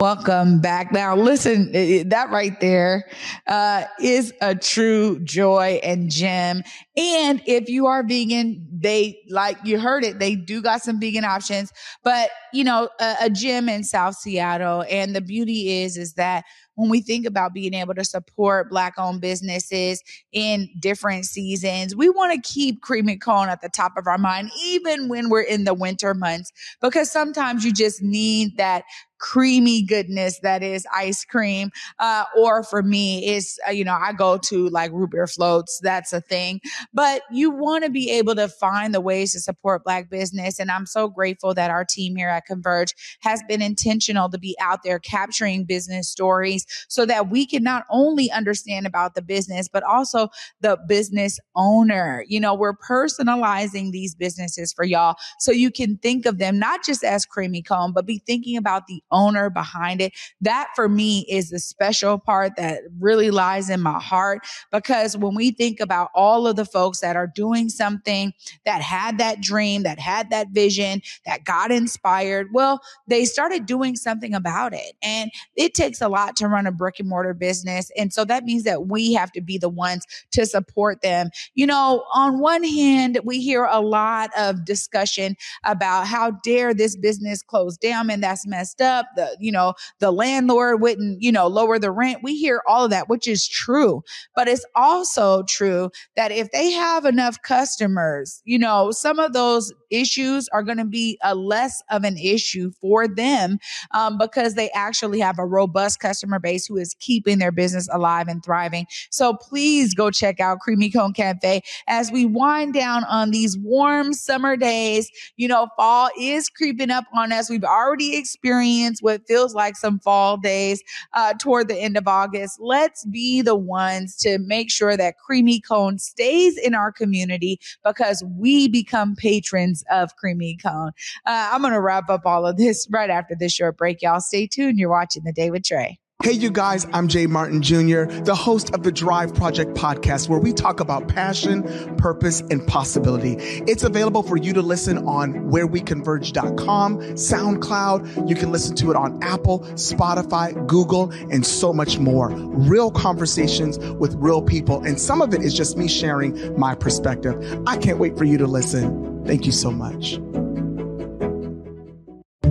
Welcome 0.00 0.62
back. 0.62 0.92
Now, 0.92 1.14
listen, 1.14 1.72
that 2.08 2.30
right 2.30 2.58
there 2.58 3.04
uh, 3.46 3.84
is 4.00 4.32
a 4.40 4.54
true 4.54 5.18
joy 5.24 5.78
and 5.82 6.10
gem. 6.10 6.62
And 6.96 7.42
if 7.44 7.68
you 7.68 7.84
are 7.86 8.02
vegan, 8.02 8.66
they 8.72 9.20
like 9.28 9.58
you 9.62 9.78
heard 9.78 10.02
it, 10.04 10.18
they 10.18 10.36
do 10.36 10.62
got 10.62 10.80
some 10.80 11.00
vegan 11.00 11.26
options. 11.26 11.70
But 12.02 12.30
you 12.52 12.64
know, 12.64 12.88
a, 13.00 13.14
a 13.22 13.30
gym 13.30 13.68
in 13.68 13.84
South 13.84 14.16
Seattle, 14.16 14.84
and 14.90 15.14
the 15.14 15.20
beauty 15.20 15.82
is, 15.82 15.96
is 15.96 16.14
that 16.14 16.44
when 16.74 16.88
we 16.88 17.02
think 17.02 17.26
about 17.26 17.52
being 17.52 17.74
able 17.74 17.94
to 17.94 18.04
support 18.04 18.70
black 18.70 18.94
owned 18.96 19.20
businesses 19.20 20.02
in 20.32 20.68
different 20.78 21.26
seasons, 21.26 21.94
we 21.94 22.08
want 22.08 22.32
to 22.32 22.50
keep 22.50 22.80
creamy 22.80 23.16
cone 23.16 23.48
at 23.48 23.60
the 23.60 23.68
top 23.68 23.92
of 23.96 24.06
our 24.06 24.18
mind, 24.18 24.50
even 24.64 25.08
when 25.08 25.28
we're 25.28 25.42
in 25.42 25.64
the 25.64 25.74
winter 25.74 26.14
months, 26.14 26.50
because 26.80 27.10
sometimes 27.10 27.64
you 27.64 27.72
just 27.72 28.02
need 28.02 28.56
that 28.56 28.84
creamy 29.20 29.82
goodness 29.82 30.40
that 30.40 30.62
is 30.62 30.86
ice 30.92 31.24
cream. 31.24 31.70
Uh, 31.98 32.24
or 32.36 32.64
for 32.64 32.82
me, 32.82 33.26
is 33.28 33.60
uh, 33.68 33.70
you 33.70 33.84
know, 33.84 33.96
I 34.00 34.12
go 34.12 34.38
to 34.38 34.68
like 34.70 34.90
root 34.92 35.10
beer 35.10 35.26
floats. 35.26 35.78
That's 35.82 36.12
a 36.12 36.20
thing. 36.20 36.60
But 36.92 37.22
you 37.30 37.50
want 37.50 37.84
to 37.84 37.90
be 37.90 38.10
able 38.10 38.34
to 38.36 38.48
find 38.48 38.94
the 38.94 39.00
ways 39.00 39.32
to 39.32 39.40
support 39.40 39.84
Black 39.84 40.10
business. 40.10 40.58
And 40.58 40.70
I'm 40.70 40.86
so 40.86 41.08
grateful 41.08 41.54
that 41.54 41.70
our 41.70 41.84
team 41.84 42.16
here 42.16 42.30
at 42.30 42.39
Converge 42.46 42.94
has 43.20 43.42
been 43.48 43.62
intentional 43.62 44.28
to 44.30 44.38
be 44.38 44.56
out 44.60 44.82
there 44.82 44.98
capturing 44.98 45.64
business 45.64 46.08
stories 46.08 46.66
so 46.88 47.06
that 47.06 47.30
we 47.30 47.46
can 47.46 47.62
not 47.62 47.84
only 47.90 48.30
understand 48.30 48.86
about 48.86 49.14
the 49.14 49.22
business, 49.22 49.68
but 49.68 49.82
also 49.82 50.28
the 50.60 50.78
business 50.88 51.38
owner. 51.54 52.24
You 52.28 52.40
know, 52.40 52.54
we're 52.54 52.76
personalizing 52.76 53.92
these 53.92 54.14
businesses 54.14 54.72
for 54.72 54.84
y'all 54.84 55.16
so 55.38 55.52
you 55.52 55.70
can 55.70 55.96
think 55.98 56.26
of 56.26 56.38
them 56.38 56.58
not 56.58 56.84
just 56.84 57.04
as 57.04 57.26
creamy 57.26 57.62
cone, 57.62 57.92
but 57.92 58.06
be 58.06 58.22
thinking 58.26 58.56
about 58.56 58.86
the 58.86 59.02
owner 59.10 59.50
behind 59.50 60.00
it. 60.00 60.12
That 60.40 60.68
for 60.74 60.88
me 60.88 61.26
is 61.28 61.50
the 61.50 61.58
special 61.58 62.18
part 62.18 62.56
that 62.56 62.82
really 62.98 63.30
lies 63.30 63.70
in 63.70 63.80
my 63.80 63.98
heart 63.98 64.40
because 64.70 65.16
when 65.16 65.34
we 65.34 65.50
think 65.50 65.80
about 65.80 66.10
all 66.14 66.46
of 66.46 66.56
the 66.56 66.64
folks 66.64 67.00
that 67.00 67.16
are 67.16 67.26
doing 67.26 67.68
something 67.68 68.32
that 68.64 68.82
had 68.82 69.18
that 69.18 69.40
dream, 69.40 69.82
that 69.82 69.98
had 69.98 70.30
that 70.30 70.48
vision, 70.50 71.02
that 71.26 71.44
got 71.44 71.70
inspired, 71.70 72.29
well, 72.52 72.80
they 73.06 73.24
started 73.24 73.66
doing 73.66 73.96
something 73.96 74.34
about 74.34 74.74
it. 74.74 74.94
And 75.02 75.30
it 75.56 75.74
takes 75.74 76.00
a 76.00 76.08
lot 76.08 76.36
to 76.36 76.48
run 76.48 76.66
a 76.66 76.72
brick 76.72 76.98
and 76.98 77.08
mortar 77.08 77.34
business. 77.34 77.90
And 77.96 78.12
so 78.12 78.24
that 78.24 78.44
means 78.44 78.64
that 78.64 78.86
we 78.86 79.12
have 79.14 79.32
to 79.32 79.40
be 79.40 79.58
the 79.58 79.68
ones 79.68 80.06
to 80.32 80.46
support 80.46 81.02
them. 81.02 81.30
You 81.54 81.66
know, 81.66 82.04
on 82.14 82.40
one 82.40 82.64
hand, 82.64 83.20
we 83.24 83.40
hear 83.40 83.64
a 83.64 83.80
lot 83.80 84.30
of 84.36 84.64
discussion 84.64 85.36
about 85.64 86.06
how 86.06 86.32
dare 86.42 86.74
this 86.74 86.96
business 86.96 87.42
close 87.42 87.76
down 87.76 88.10
and 88.10 88.22
that's 88.22 88.46
messed 88.46 88.80
up. 88.80 89.06
The, 89.16 89.36
you 89.40 89.52
know, 89.52 89.74
the 89.98 90.10
landlord 90.10 90.80
wouldn't, 90.80 91.22
you 91.22 91.32
know, 91.32 91.46
lower 91.46 91.78
the 91.78 91.90
rent. 91.90 92.20
We 92.22 92.36
hear 92.36 92.62
all 92.66 92.84
of 92.84 92.90
that, 92.90 93.08
which 93.08 93.26
is 93.26 93.46
true. 93.46 94.02
But 94.34 94.48
it's 94.48 94.64
also 94.74 95.42
true 95.44 95.90
that 96.16 96.32
if 96.32 96.50
they 96.52 96.70
have 96.70 97.04
enough 97.04 97.40
customers, 97.42 98.42
you 98.44 98.58
know, 98.58 98.90
some 98.90 99.18
of 99.18 99.32
those 99.32 99.72
issues 99.90 100.48
are 100.48 100.62
going 100.62 100.78
to 100.78 100.84
be 100.84 101.18
a 101.22 101.34
less 101.34 101.82
of 101.90 102.04
an 102.04 102.16
issue 102.20 102.70
for 102.80 103.08
them 103.08 103.58
um, 103.92 104.18
because 104.18 104.54
they 104.54 104.70
actually 104.70 105.20
have 105.20 105.38
a 105.38 105.46
robust 105.46 106.00
customer 106.00 106.38
base 106.38 106.66
who 106.66 106.76
is 106.76 106.94
keeping 107.00 107.38
their 107.38 107.52
business 107.52 107.88
alive 107.92 108.28
and 108.28 108.44
thriving. 108.44 108.86
So 109.10 109.34
please 109.34 109.94
go 109.94 110.10
check 110.10 110.40
out 110.40 110.60
Creamy 110.60 110.90
Cone 110.90 111.12
Cafe 111.12 111.62
as 111.86 112.10
we 112.10 112.26
wind 112.26 112.74
down 112.74 113.04
on 113.04 113.30
these 113.30 113.56
warm 113.58 114.12
summer 114.12 114.56
days. 114.56 115.10
You 115.36 115.48
know, 115.48 115.68
fall 115.76 116.10
is 116.18 116.48
creeping 116.48 116.90
up 116.90 117.04
on 117.14 117.32
us. 117.32 117.48
We've 117.48 117.64
already 117.64 118.16
experienced 118.16 119.02
what 119.02 119.26
feels 119.26 119.54
like 119.54 119.76
some 119.76 119.98
fall 119.98 120.36
days 120.36 120.82
uh, 121.14 121.34
toward 121.34 121.68
the 121.68 121.76
end 121.76 121.96
of 121.96 122.06
August. 122.06 122.58
Let's 122.60 123.04
be 123.06 123.42
the 123.42 123.56
ones 123.56 124.16
to 124.18 124.38
make 124.38 124.70
sure 124.70 124.96
that 124.96 125.18
Creamy 125.18 125.60
Cone 125.60 125.98
stays 125.98 126.58
in 126.58 126.74
our 126.74 126.92
community 126.92 127.60
because 127.84 128.22
we 128.36 128.68
become 128.68 129.14
patrons 129.16 129.84
of 129.90 130.14
Creamy 130.16 130.56
Cone. 130.62 130.90
Uh, 131.26 131.50
I'm 131.52 131.60
going 131.60 131.72
to 131.72 131.80
wrap 131.80 132.09
up 132.10 132.26
all 132.26 132.46
of 132.46 132.56
this 132.56 132.86
right 132.90 133.10
after 133.10 133.34
this 133.38 133.52
short 133.52 133.78
break. 133.78 134.02
Y'all 134.02 134.20
stay 134.20 134.46
tuned. 134.46 134.78
You're 134.78 134.90
watching 134.90 135.24
The 135.24 135.32
Day 135.32 135.50
with 135.50 135.62
Trae. 135.62 135.96
Hey, 136.22 136.32
you 136.32 136.50
guys, 136.50 136.86
I'm 136.92 137.08
Jay 137.08 137.26
Martin 137.26 137.62
Jr., 137.62 138.04
the 138.04 138.34
host 138.34 138.74
of 138.74 138.82
the 138.82 138.92
Drive 138.92 139.34
Project 139.34 139.74
podcast, 139.74 140.28
where 140.28 140.38
we 140.38 140.52
talk 140.52 140.80
about 140.80 141.08
passion, 141.08 141.62
purpose, 141.96 142.42
and 142.50 142.66
possibility. 142.66 143.36
It's 143.66 143.84
available 143.84 144.22
for 144.22 144.36
you 144.36 144.52
to 144.52 144.60
listen 144.60 144.98
on 145.08 145.50
whereweconverge.com, 145.50 146.98
SoundCloud. 146.98 148.28
You 148.28 148.34
can 148.34 148.52
listen 148.52 148.76
to 148.76 148.90
it 148.90 148.96
on 148.96 149.22
Apple, 149.22 149.60
Spotify, 149.60 150.66
Google, 150.66 151.10
and 151.30 151.46
so 151.46 151.72
much 151.72 151.98
more. 151.98 152.28
Real 152.28 152.90
conversations 152.90 153.78
with 153.78 154.14
real 154.16 154.42
people. 154.42 154.84
And 154.84 155.00
some 155.00 155.22
of 155.22 155.32
it 155.32 155.40
is 155.40 155.54
just 155.54 155.78
me 155.78 155.88
sharing 155.88 156.54
my 156.58 156.74
perspective. 156.74 157.62
I 157.66 157.78
can't 157.78 157.98
wait 157.98 158.18
for 158.18 158.24
you 158.24 158.36
to 158.36 158.46
listen. 158.46 159.24
Thank 159.24 159.46
you 159.46 159.52
so 159.52 159.70
much. 159.70 160.20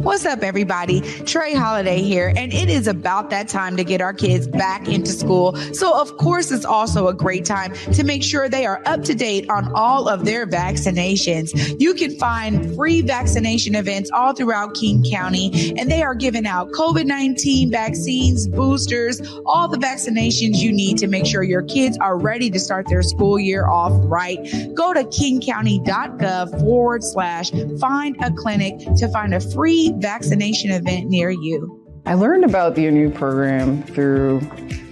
What's 0.01 0.25
up, 0.25 0.43
everybody? 0.43 1.01
Trae 1.01 1.53
Holiday 1.53 2.01
here, 2.01 2.31
and 2.33 2.53
it 2.53 2.69
is 2.69 2.87
about 2.87 3.31
that 3.31 3.49
time 3.49 3.75
to 3.75 3.83
get 3.83 3.99
our 3.99 4.13
kids 4.13 4.47
back 4.47 4.87
into 4.87 5.11
school. 5.11 5.57
So, 5.73 5.99
of 5.99 6.15
course, 6.15 6.51
it's 6.51 6.63
also 6.63 7.09
a 7.09 7.13
great 7.13 7.43
time 7.43 7.73
to 7.93 8.05
make 8.05 8.23
sure 8.23 8.47
they 8.47 8.65
are 8.65 8.81
up 8.85 9.03
to 9.03 9.13
date 9.13 9.49
on 9.49 9.69
all 9.75 10.07
of 10.07 10.23
their 10.23 10.47
vaccinations. 10.47 11.75
You 11.81 11.93
can 11.95 12.17
find 12.17 12.73
free 12.75 13.01
vaccination 13.01 13.75
events 13.75 14.09
all 14.13 14.33
throughout 14.33 14.73
King 14.73 15.03
County, 15.03 15.73
and 15.77 15.91
they 15.91 16.01
are 16.01 16.15
giving 16.15 16.47
out 16.47 16.71
COVID 16.71 17.05
19 17.05 17.69
vaccines, 17.69 18.47
boosters, 18.47 19.21
all 19.45 19.67
the 19.67 19.77
vaccinations 19.77 20.59
you 20.59 20.71
need 20.71 20.97
to 20.99 21.07
make 21.07 21.25
sure 21.25 21.43
your 21.43 21.63
kids 21.63 21.97
are 21.99 22.17
ready 22.17 22.49
to 22.51 22.59
start 22.59 22.87
their 22.87 23.03
school 23.03 23.37
year 23.37 23.67
off 23.67 23.91
right. 24.05 24.39
Go 24.73 24.93
to 24.93 25.03
kingcounty.gov 25.03 26.57
forward 26.61 27.03
slash 27.03 27.51
find 27.81 28.15
a 28.23 28.31
clinic 28.31 28.79
to 28.95 29.09
find 29.09 29.33
a 29.33 29.41
free 29.41 29.88
vaccination 29.97 30.71
event 30.71 31.09
near 31.09 31.29
you. 31.29 31.79
I 32.05 32.13
learned 32.15 32.45
about 32.45 32.75
the 32.75 32.87
ANU 32.87 33.11
program 33.11 33.83
through 33.83 34.41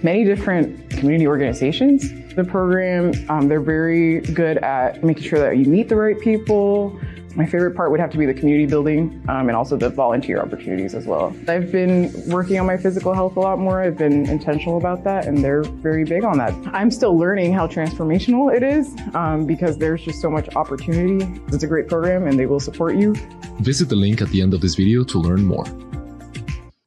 many 0.02 0.24
different 0.24 0.90
community 0.90 1.26
organizations. 1.26 2.12
The 2.34 2.44
program, 2.44 3.12
um, 3.28 3.48
they're 3.48 3.60
very 3.60 4.20
good 4.20 4.58
at 4.58 5.02
making 5.02 5.24
sure 5.24 5.38
that 5.40 5.56
you 5.56 5.64
meet 5.64 5.88
the 5.88 5.96
right 5.96 6.18
people. 6.20 6.98
My 7.34 7.46
favorite 7.46 7.76
part 7.76 7.90
would 7.90 8.00
have 8.00 8.10
to 8.10 8.18
be 8.18 8.26
the 8.26 8.34
community 8.34 8.66
building 8.66 9.22
um, 9.28 9.48
and 9.48 9.56
also 9.56 9.76
the 9.76 9.90
volunteer 9.90 10.40
opportunities 10.40 10.94
as 10.94 11.06
well. 11.06 11.34
I've 11.46 11.70
been 11.70 12.12
working 12.28 12.58
on 12.58 12.66
my 12.66 12.76
physical 12.76 13.14
health 13.14 13.36
a 13.36 13.40
lot 13.40 13.58
more. 13.58 13.82
I've 13.82 13.96
been 13.96 14.28
intentional 14.28 14.76
about 14.76 15.04
that, 15.04 15.26
and 15.26 15.38
they're 15.38 15.62
very 15.62 16.04
big 16.04 16.24
on 16.24 16.38
that. 16.38 16.54
I'm 16.72 16.90
still 16.90 17.16
learning 17.16 17.52
how 17.52 17.66
transformational 17.66 18.54
it 18.54 18.62
is 18.62 18.94
um, 19.14 19.46
because 19.46 19.78
there's 19.78 20.02
just 20.02 20.20
so 20.20 20.30
much 20.30 20.54
opportunity. 20.56 21.24
It's 21.48 21.62
a 21.62 21.66
great 21.66 21.88
program, 21.88 22.26
and 22.26 22.38
they 22.38 22.46
will 22.46 22.60
support 22.60 22.96
you. 22.96 23.14
Visit 23.60 23.88
the 23.88 23.96
link 23.96 24.22
at 24.22 24.28
the 24.28 24.42
end 24.42 24.54
of 24.54 24.60
this 24.60 24.74
video 24.74 25.04
to 25.04 25.18
learn 25.18 25.44
more. 25.44 25.64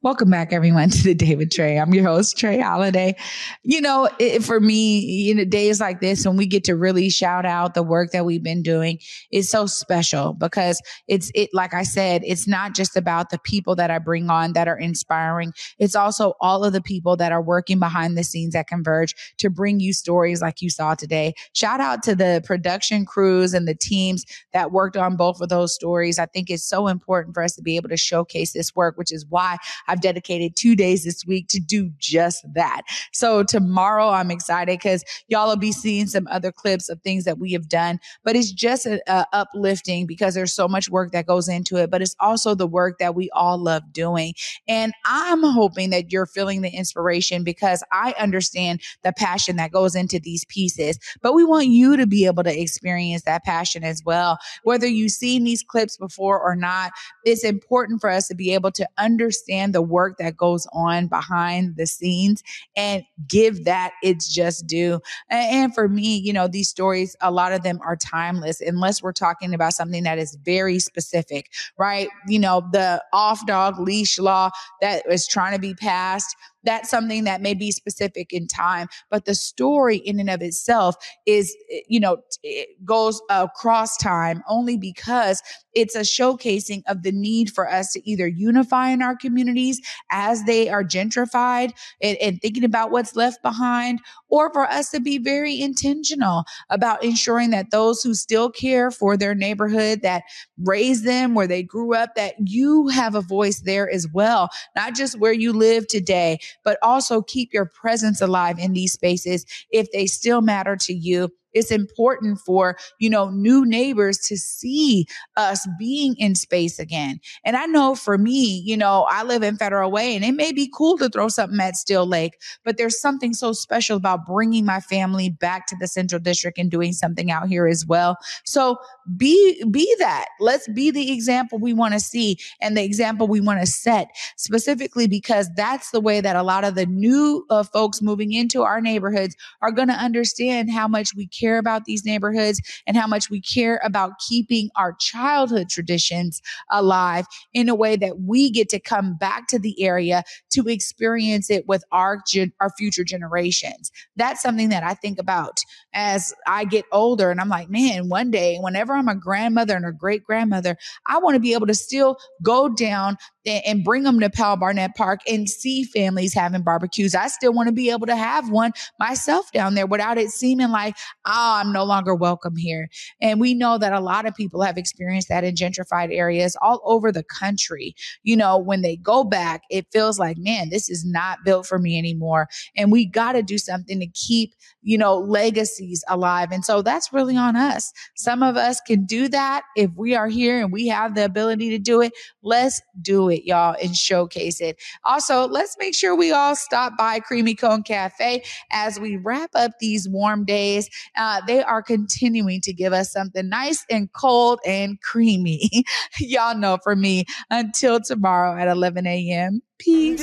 Welcome 0.04 0.30
back, 0.30 0.52
everyone, 0.52 0.90
to 0.90 1.02
the 1.04 1.14
Day 1.14 1.36
with 1.36 1.50
Trae. 1.50 1.80
I'm 1.80 1.94
your 1.94 2.02
host, 2.02 2.36
Trae 2.36 2.60
Holiday. 2.60 3.14
You 3.62 3.80
know, 3.80 4.10
it, 4.18 4.42
for 4.42 4.58
me, 4.58 4.98
you 4.98 5.32
know, 5.32 5.44
days 5.44 5.78
like 5.78 6.00
this, 6.00 6.26
when 6.26 6.36
we 6.36 6.46
get 6.46 6.64
to 6.64 6.74
really 6.74 7.08
shout 7.08 7.46
out 7.46 7.74
the 7.74 7.84
work 7.84 8.10
that 8.10 8.24
we've 8.24 8.42
been 8.42 8.64
doing, 8.64 8.98
is 9.30 9.48
so 9.48 9.66
special 9.66 10.32
because 10.32 10.82
it's 11.06 11.30
it. 11.36 11.50
Like 11.52 11.72
I 11.72 11.84
said, 11.84 12.22
it's 12.24 12.48
not 12.48 12.74
just 12.74 12.96
about 12.96 13.30
the 13.30 13.38
people 13.38 13.76
that 13.76 13.92
I 13.92 14.00
bring 14.00 14.28
on 14.28 14.54
that 14.54 14.66
are 14.66 14.76
inspiring. 14.76 15.52
It's 15.78 15.94
also 15.94 16.34
all 16.40 16.64
of 16.64 16.72
the 16.72 16.82
people 16.82 17.16
that 17.18 17.30
are 17.30 17.40
working 17.40 17.78
behind 17.78 18.18
the 18.18 18.24
scenes 18.24 18.56
at 18.56 18.66
Converge 18.66 19.14
to 19.38 19.50
bring 19.50 19.78
you 19.78 19.92
stories 19.92 20.42
like 20.42 20.60
you 20.60 20.68
saw 20.68 20.96
today. 20.96 21.32
Shout 21.52 21.78
out 21.78 22.02
to 22.02 22.16
the 22.16 22.42
production 22.44 23.06
crews 23.06 23.54
and 23.54 23.68
the 23.68 23.76
teams 23.76 24.24
that 24.52 24.72
worked 24.72 24.96
on 24.96 25.14
both 25.14 25.40
of 25.40 25.48
those 25.48 25.72
stories. 25.72 26.18
I 26.18 26.26
think 26.26 26.50
it's 26.50 26.64
so 26.64 26.88
important 26.88 27.34
for 27.34 27.44
us 27.44 27.54
to 27.54 27.62
be 27.62 27.76
able 27.76 27.90
to 27.90 27.96
showcase 27.96 28.52
this 28.52 28.74
work, 28.74 28.98
which 28.98 29.12
is 29.12 29.24
why 29.28 29.58
I've 29.92 30.00
dedicated 30.00 30.56
two 30.56 30.74
days 30.74 31.04
this 31.04 31.26
week 31.26 31.48
to 31.48 31.60
do 31.60 31.90
just 31.98 32.46
that. 32.54 32.80
So 33.12 33.42
tomorrow 33.42 34.08
I'm 34.08 34.30
excited 34.30 34.78
because 34.78 35.04
y'all 35.28 35.48
will 35.48 35.56
be 35.56 35.70
seeing 35.70 36.06
some 36.06 36.26
other 36.30 36.50
clips 36.50 36.88
of 36.88 37.02
things 37.02 37.24
that 37.24 37.38
we 37.38 37.52
have 37.52 37.68
done, 37.68 38.00
but 38.24 38.34
it's 38.34 38.50
just 38.50 38.86
a, 38.86 39.02
a 39.06 39.26
uplifting 39.34 40.06
because 40.06 40.34
there's 40.34 40.54
so 40.54 40.66
much 40.66 40.88
work 40.88 41.12
that 41.12 41.26
goes 41.26 41.46
into 41.46 41.76
it, 41.76 41.90
but 41.90 42.00
it's 42.00 42.16
also 42.20 42.54
the 42.54 42.66
work 42.66 42.98
that 43.00 43.14
we 43.14 43.28
all 43.32 43.58
love 43.58 43.82
doing. 43.92 44.32
And 44.66 44.94
I'm 45.04 45.42
hoping 45.42 45.90
that 45.90 46.10
you're 46.10 46.24
feeling 46.24 46.62
the 46.62 46.70
inspiration 46.70 47.44
because 47.44 47.84
I 47.92 48.14
understand 48.18 48.80
the 49.02 49.12
passion 49.12 49.56
that 49.56 49.72
goes 49.72 49.94
into 49.94 50.18
these 50.18 50.46
pieces, 50.46 50.98
but 51.20 51.34
we 51.34 51.44
want 51.44 51.66
you 51.66 51.98
to 51.98 52.06
be 52.06 52.24
able 52.24 52.44
to 52.44 52.60
experience 52.60 53.24
that 53.24 53.44
passion 53.44 53.84
as 53.84 54.02
well. 54.06 54.38
Whether 54.62 54.86
you've 54.86 55.12
seen 55.12 55.44
these 55.44 55.62
clips 55.62 55.98
before 55.98 56.40
or 56.40 56.56
not, 56.56 56.92
it's 57.26 57.44
important 57.44 58.00
for 58.00 58.08
us 58.08 58.28
to 58.28 58.34
be 58.34 58.54
able 58.54 58.70
to 58.72 58.88
understand 58.96 59.74
the 59.74 59.81
the 59.82 59.88
work 59.88 60.16
that 60.18 60.36
goes 60.36 60.66
on 60.72 61.08
behind 61.08 61.76
the 61.76 61.86
scenes 61.86 62.42
and 62.76 63.02
give 63.26 63.64
that 63.64 63.92
its 64.02 64.32
just 64.32 64.66
due. 64.66 65.00
And 65.28 65.74
for 65.74 65.88
me, 65.88 66.16
you 66.16 66.32
know, 66.32 66.46
these 66.46 66.68
stories, 66.68 67.16
a 67.20 67.30
lot 67.32 67.52
of 67.52 67.62
them 67.62 67.80
are 67.84 67.96
timeless 67.96 68.60
unless 68.60 69.02
we're 69.02 69.12
talking 69.12 69.54
about 69.54 69.72
something 69.72 70.04
that 70.04 70.18
is 70.18 70.36
very 70.44 70.78
specific, 70.78 71.50
right? 71.78 72.08
You 72.28 72.38
know, 72.38 72.62
the 72.72 73.02
off 73.12 73.44
dog 73.46 73.80
leash 73.80 74.18
law 74.18 74.50
that 74.80 75.02
is 75.10 75.26
trying 75.26 75.54
to 75.54 75.60
be 75.60 75.74
passed 75.74 76.36
that's 76.64 76.90
something 76.90 77.24
that 77.24 77.40
may 77.40 77.54
be 77.54 77.70
specific 77.70 78.32
in 78.32 78.46
time 78.46 78.88
but 79.10 79.24
the 79.24 79.34
story 79.34 79.96
in 79.96 80.20
and 80.20 80.30
of 80.30 80.42
itself 80.42 80.96
is 81.26 81.54
eh, 81.72 81.80
you 81.88 82.00
know 82.00 82.18
it 82.42 82.68
eh, 82.68 82.72
goes 82.84 83.20
across 83.30 83.96
time 83.96 84.42
only 84.48 84.76
because 84.76 85.42
it's 85.74 85.94
a 85.94 86.00
showcasing 86.00 86.82
of 86.86 87.02
the 87.02 87.12
need 87.12 87.50
for 87.50 87.68
us 87.68 87.92
to 87.92 88.08
either 88.08 88.26
unify 88.26 88.90
in 88.90 89.02
our 89.02 89.16
communities 89.16 89.80
as 90.10 90.44
they 90.44 90.68
are 90.68 90.84
gentrified 90.84 91.72
and, 92.02 92.16
and 92.18 92.40
thinking 92.40 92.64
about 92.64 92.90
what's 92.90 93.16
left 93.16 93.42
behind 93.42 94.00
or 94.28 94.52
for 94.52 94.62
us 94.62 94.90
to 94.90 95.00
be 95.00 95.18
very 95.18 95.60
intentional 95.60 96.44
about 96.70 97.02
ensuring 97.02 97.50
that 97.50 97.70
those 97.70 98.02
who 98.02 98.14
still 98.14 98.50
care 98.50 98.90
for 98.90 99.16
their 99.16 99.34
neighborhood 99.34 100.02
that 100.02 100.22
raised 100.58 101.04
them 101.04 101.34
where 101.34 101.46
they 101.46 101.62
grew 101.62 101.94
up 101.94 102.14
that 102.14 102.34
you 102.44 102.88
have 102.88 103.14
a 103.14 103.20
voice 103.20 103.60
there 103.60 103.90
as 103.90 104.06
well 104.12 104.48
not 104.76 104.94
just 104.94 105.18
where 105.18 105.32
you 105.32 105.52
live 105.52 105.86
today 105.86 106.38
but 106.64 106.78
also 106.82 107.22
keep 107.22 107.52
your 107.52 107.66
presence 107.66 108.20
alive 108.20 108.58
in 108.58 108.72
these 108.72 108.92
spaces 108.92 109.44
if 109.70 109.90
they 109.92 110.06
still 110.06 110.40
matter 110.40 110.76
to 110.76 110.92
you 110.92 111.30
it's 111.52 111.70
important 111.70 112.38
for, 112.38 112.76
you 112.98 113.10
know, 113.10 113.30
new 113.30 113.64
neighbors 113.64 114.18
to 114.18 114.36
see 114.36 115.06
us 115.36 115.66
being 115.78 116.14
in 116.18 116.34
space 116.34 116.78
again. 116.78 117.20
And 117.44 117.56
I 117.56 117.66
know 117.66 117.94
for 117.94 118.18
me, 118.18 118.62
you 118.64 118.76
know, 118.76 119.06
I 119.10 119.22
live 119.22 119.42
in 119.42 119.56
Federal 119.56 119.90
Way 119.90 120.16
and 120.16 120.24
it 120.24 120.32
may 120.32 120.52
be 120.52 120.70
cool 120.74 120.98
to 120.98 121.08
throw 121.08 121.28
something 121.28 121.60
at 121.60 121.76
Steel 121.76 122.06
Lake, 122.06 122.40
but 122.64 122.78
there's 122.78 123.00
something 123.00 123.34
so 123.34 123.52
special 123.52 123.96
about 123.96 124.26
bringing 124.26 124.64
my 124.64 124.80
family 124.80 125.30
back 125.30 125.66
to 125.66 125.76
the 125.78 125.88
Central 125.88 126.20
District 126.20 126.58
and 126.58 126.70
doing 126.70 126.92
something 126.92 127.30
out 127.30 127.48
here 127.48 127.66
as 127.66 127.86
well. 127.86 128.16
So 128.44 128.78
be, 129.16 129.62
be 129.70 129.94
that. 129.98 130.26
Let's 130.40 130.68
be 130.68 130.90
the 130.90 131.12
example 131.12 131.58
we 131.58 131.72
want 131.72 131.94
to 131.94 132.00
see 132.00 132.38
and 132.60 132.76
the 132.76 132.84
example 132.84 133.26
we 133.26 133.40
want 133.40 133.60
to 133.60 133.66
set 133.66 134.08
specifically 134.36 135.06
because 135.06 135.50
that's 135.56 135.90
the 135.90 136.00
way 136.00 136.20
that 136.20 136.36
a 136.36 136.42
lot 136.42 136.64
of 136.64 136.74
the 136.74 136.86
new 136.86 137.44
uh, 137.50 137.62
folks 137.62 138.00
moving 138.00 138.32
into 138.32 138.62
our 138.62 138.80
neighborhoods 138.80 139.36
are 139.60 139.72
going 139.72 139.88
to 139.88 139.94
understand 139.94 140.70
how 140.70 140.86
much 140.88 141.14
we 141.14 141.26
care 141.26 141.41
care 141.42 141.58
about 141.58 141.84
these 141.84 142.04
neighborhoods 142.04 142.60
and 142.86 142.96
how 142.96 143.06
much 143.06 143.30
we 143.30 143.40
care 143.40 143.80
about 143.84 144.12
keeping 144.26 144.70
our 144.76 144.94
childhood 145.00 145.68
traditions 145.68 146.40
alive 146.70 147.26
in 147.52 147.68
a 147.68 147.74
way 147.74 147.96
that 147.96 148.20
we 148.20 148.50
get 148.50 148.68
to 148.68 148.78
come 148.78 149.16
back 149.16 149.48
to 149.48 149.58
the 149.58 149.80
area 149.82 150.22
to 150.50 150.68
experience 150.68 151.50
it 151.50 151.66
with 151.66 151.84
our 151.90 152.22
gen- 152.26 152.52
our 152.60 152.70
future 152.70 153.04
generations. 153.04 153.90
That's 154.16 154.42
something 154.42 154.68
that 154.68 154.82
I 154.82 154.94
think 154.94 155.18
about 155.18 155.60
as 155.94 156.34
I 156.46 156.64
get 156.64 156.84
older 156.92 157.30
and 157.30 157.40
I'm 157.40 157.48
like, 157.48 157.68
man, 157.68 158.08
one 158.08 158.30
day 158.30 158.58
whenever 158.58 158.92
I'm 158.94 159.08
a 159.08 159.14
grandmother 159.14 159.76
and 159.76 159.86
a 159.86 159.92
great 159.92 160.24
grandmother, 160.24 160.76
I 161.06 161.18
want 161.18 161.34
to 161.34 161.40
be 161.40 161.54
able 161.54 161.66
to 161.66 161.74
still 161.74 162.18
go 162.42 162.68
down 162.68 163.16
and 163.46 163.84
bring 163.84 164.02
them 164.04 164.20
to 164.20 164.30
Powell 164.30 164.56
Barnett 164.56 164.94
Park 164.94 165.20
and 165.28 165.48
see 165.48 165.84
families 165.84 166.34
having 166.34 166.62
barbecues. 166.62 167.14
I 167.14 167.28
still 167.28 167.52
want 167.52 167.68
to 167.68 167.72
be 167.72 167.90
able 167.90 168.06
to 168.06 168.16
have 168.16 168.50
one 168.50 168.72
myself 168.98 169.50
down 169.52 169.74
there 169.74 169.86
without 169.86 170.18
it 170.18 170.30
seeming 170.30 170.70
like, 170.70 170.96
oh, 171.26 171.60
I'm 171.60 171.72
no 171.72 171.84
longer 171.84 172.14
welcome 172.14 172.56
here. 172.56 172.88
And 173.20 173.40
we 173.40 173.54
know 173.54 173.78
that 173.78 173.92
a 173.92 174.00
lot 174.00 174.26
of 174.26 174.34
people 174.34 174.62
have 174.62 174.78
experienced 174.78 175.28
that 175.28 175.44
in 175.44 175.54
gentrified 175.54 176.14
areas 176.14 176.56
all 176.62 176.80
over 176.84 177.10
the 177.10 177.24
country. 177.24 177.94
You 178.22 178.36
know, 178.36 178.58
when 178.58 178.82
they 178.82 178.96
go 178.96 179.24
back, 179.24 179.62
it 179.70 179.86
feels 179.92 180.18
like, 180.18 180.36
man, 180.38 180.70
this 180.70 180.88
is 180.88 181.04
not 181.04 181.38
built 181.44 181.66
for 181.66 181.78
me 181.78 181.98
anymore. 181.98 182.48
And 182.76 182.92
we 182.92 183.06
got 183.06 183.32
to 183.32 183.42
do 183.42 183.58
something 183.58 183.98
to 184.00 184.06
keep, 184.08 184.54
you 184.82 184.98
know, 184.98 185.18
legacies 185.18 186.04
alive. 186.08 186.50
And 186.52 186.64
so 186.64 186.82
that's 186.82 187.12
really 187.12 187.36
on 187.36 187.56
us. 187.56 187.92
Some 188.16 188.42
of 188.42 188.56
us 188.56 188.80
can 188.86 189.04
do 189.04 189.28
that 189.28 189.62
if 189.76 189.90
we 189.96 190.14
are 190.14 190.28
here 190.28 190.60
and 190.60 190.72
we 190.72 190.88
have 190.88 191.14
the 191.14 191.24
ability 191.24 191.70
to 191.70 191.78
do 191.78 192.00
it. 192.00 192.12
Let's 192.42 192.80
do 193.00 193.28
it, 193.28 193.31
y'all, 193.44 193.76
and 193.82 193.96
showcase 193.96 194.60
it. 194.60 194.80
Also, 195.04 195.48
let's 195.48 195.76
make 195.78 195.94
sure 195.94 196.14
we 196.14 196.32
all 196.32 196.56
stop 196.56 196.96
by 196.96 197.20
Creamy 197.20 197.54
Cone 197.54 197.82
Cafe 197.82 198.42
as 198.70 198.98
we 199.00 199.16
wrap 199.16 199.50
up 199.54 199.72
these 199.80 200.08
warm 200.08 200.44
days. 200.44 200.88
Uh, 201.16 201.40
they 201.46 201.62
are 201.62 201.82
continuing 201.82 202.60
to 202.62 202.72
give 202.72 202.92
us 202.92 203.12
something 203.12 203.48
nice 203.48 203.84
and 203.90 204.12
cold 204.12 204.60
and 204.66 205.00
creamy. 205.00 205.70
y'all 206.20 206.56
know 206.56 206.78
for 206.82 206.96
me, 206.96 207.24
until 207.50 208.00
tomorrow 208.00 208.56
at 208.58 208.68
11 208.68 209.06
a.m. 209.06 209.62
Peace. 209.78 210.20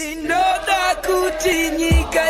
kuti 1.02 1.69
nyika 1.78 2.30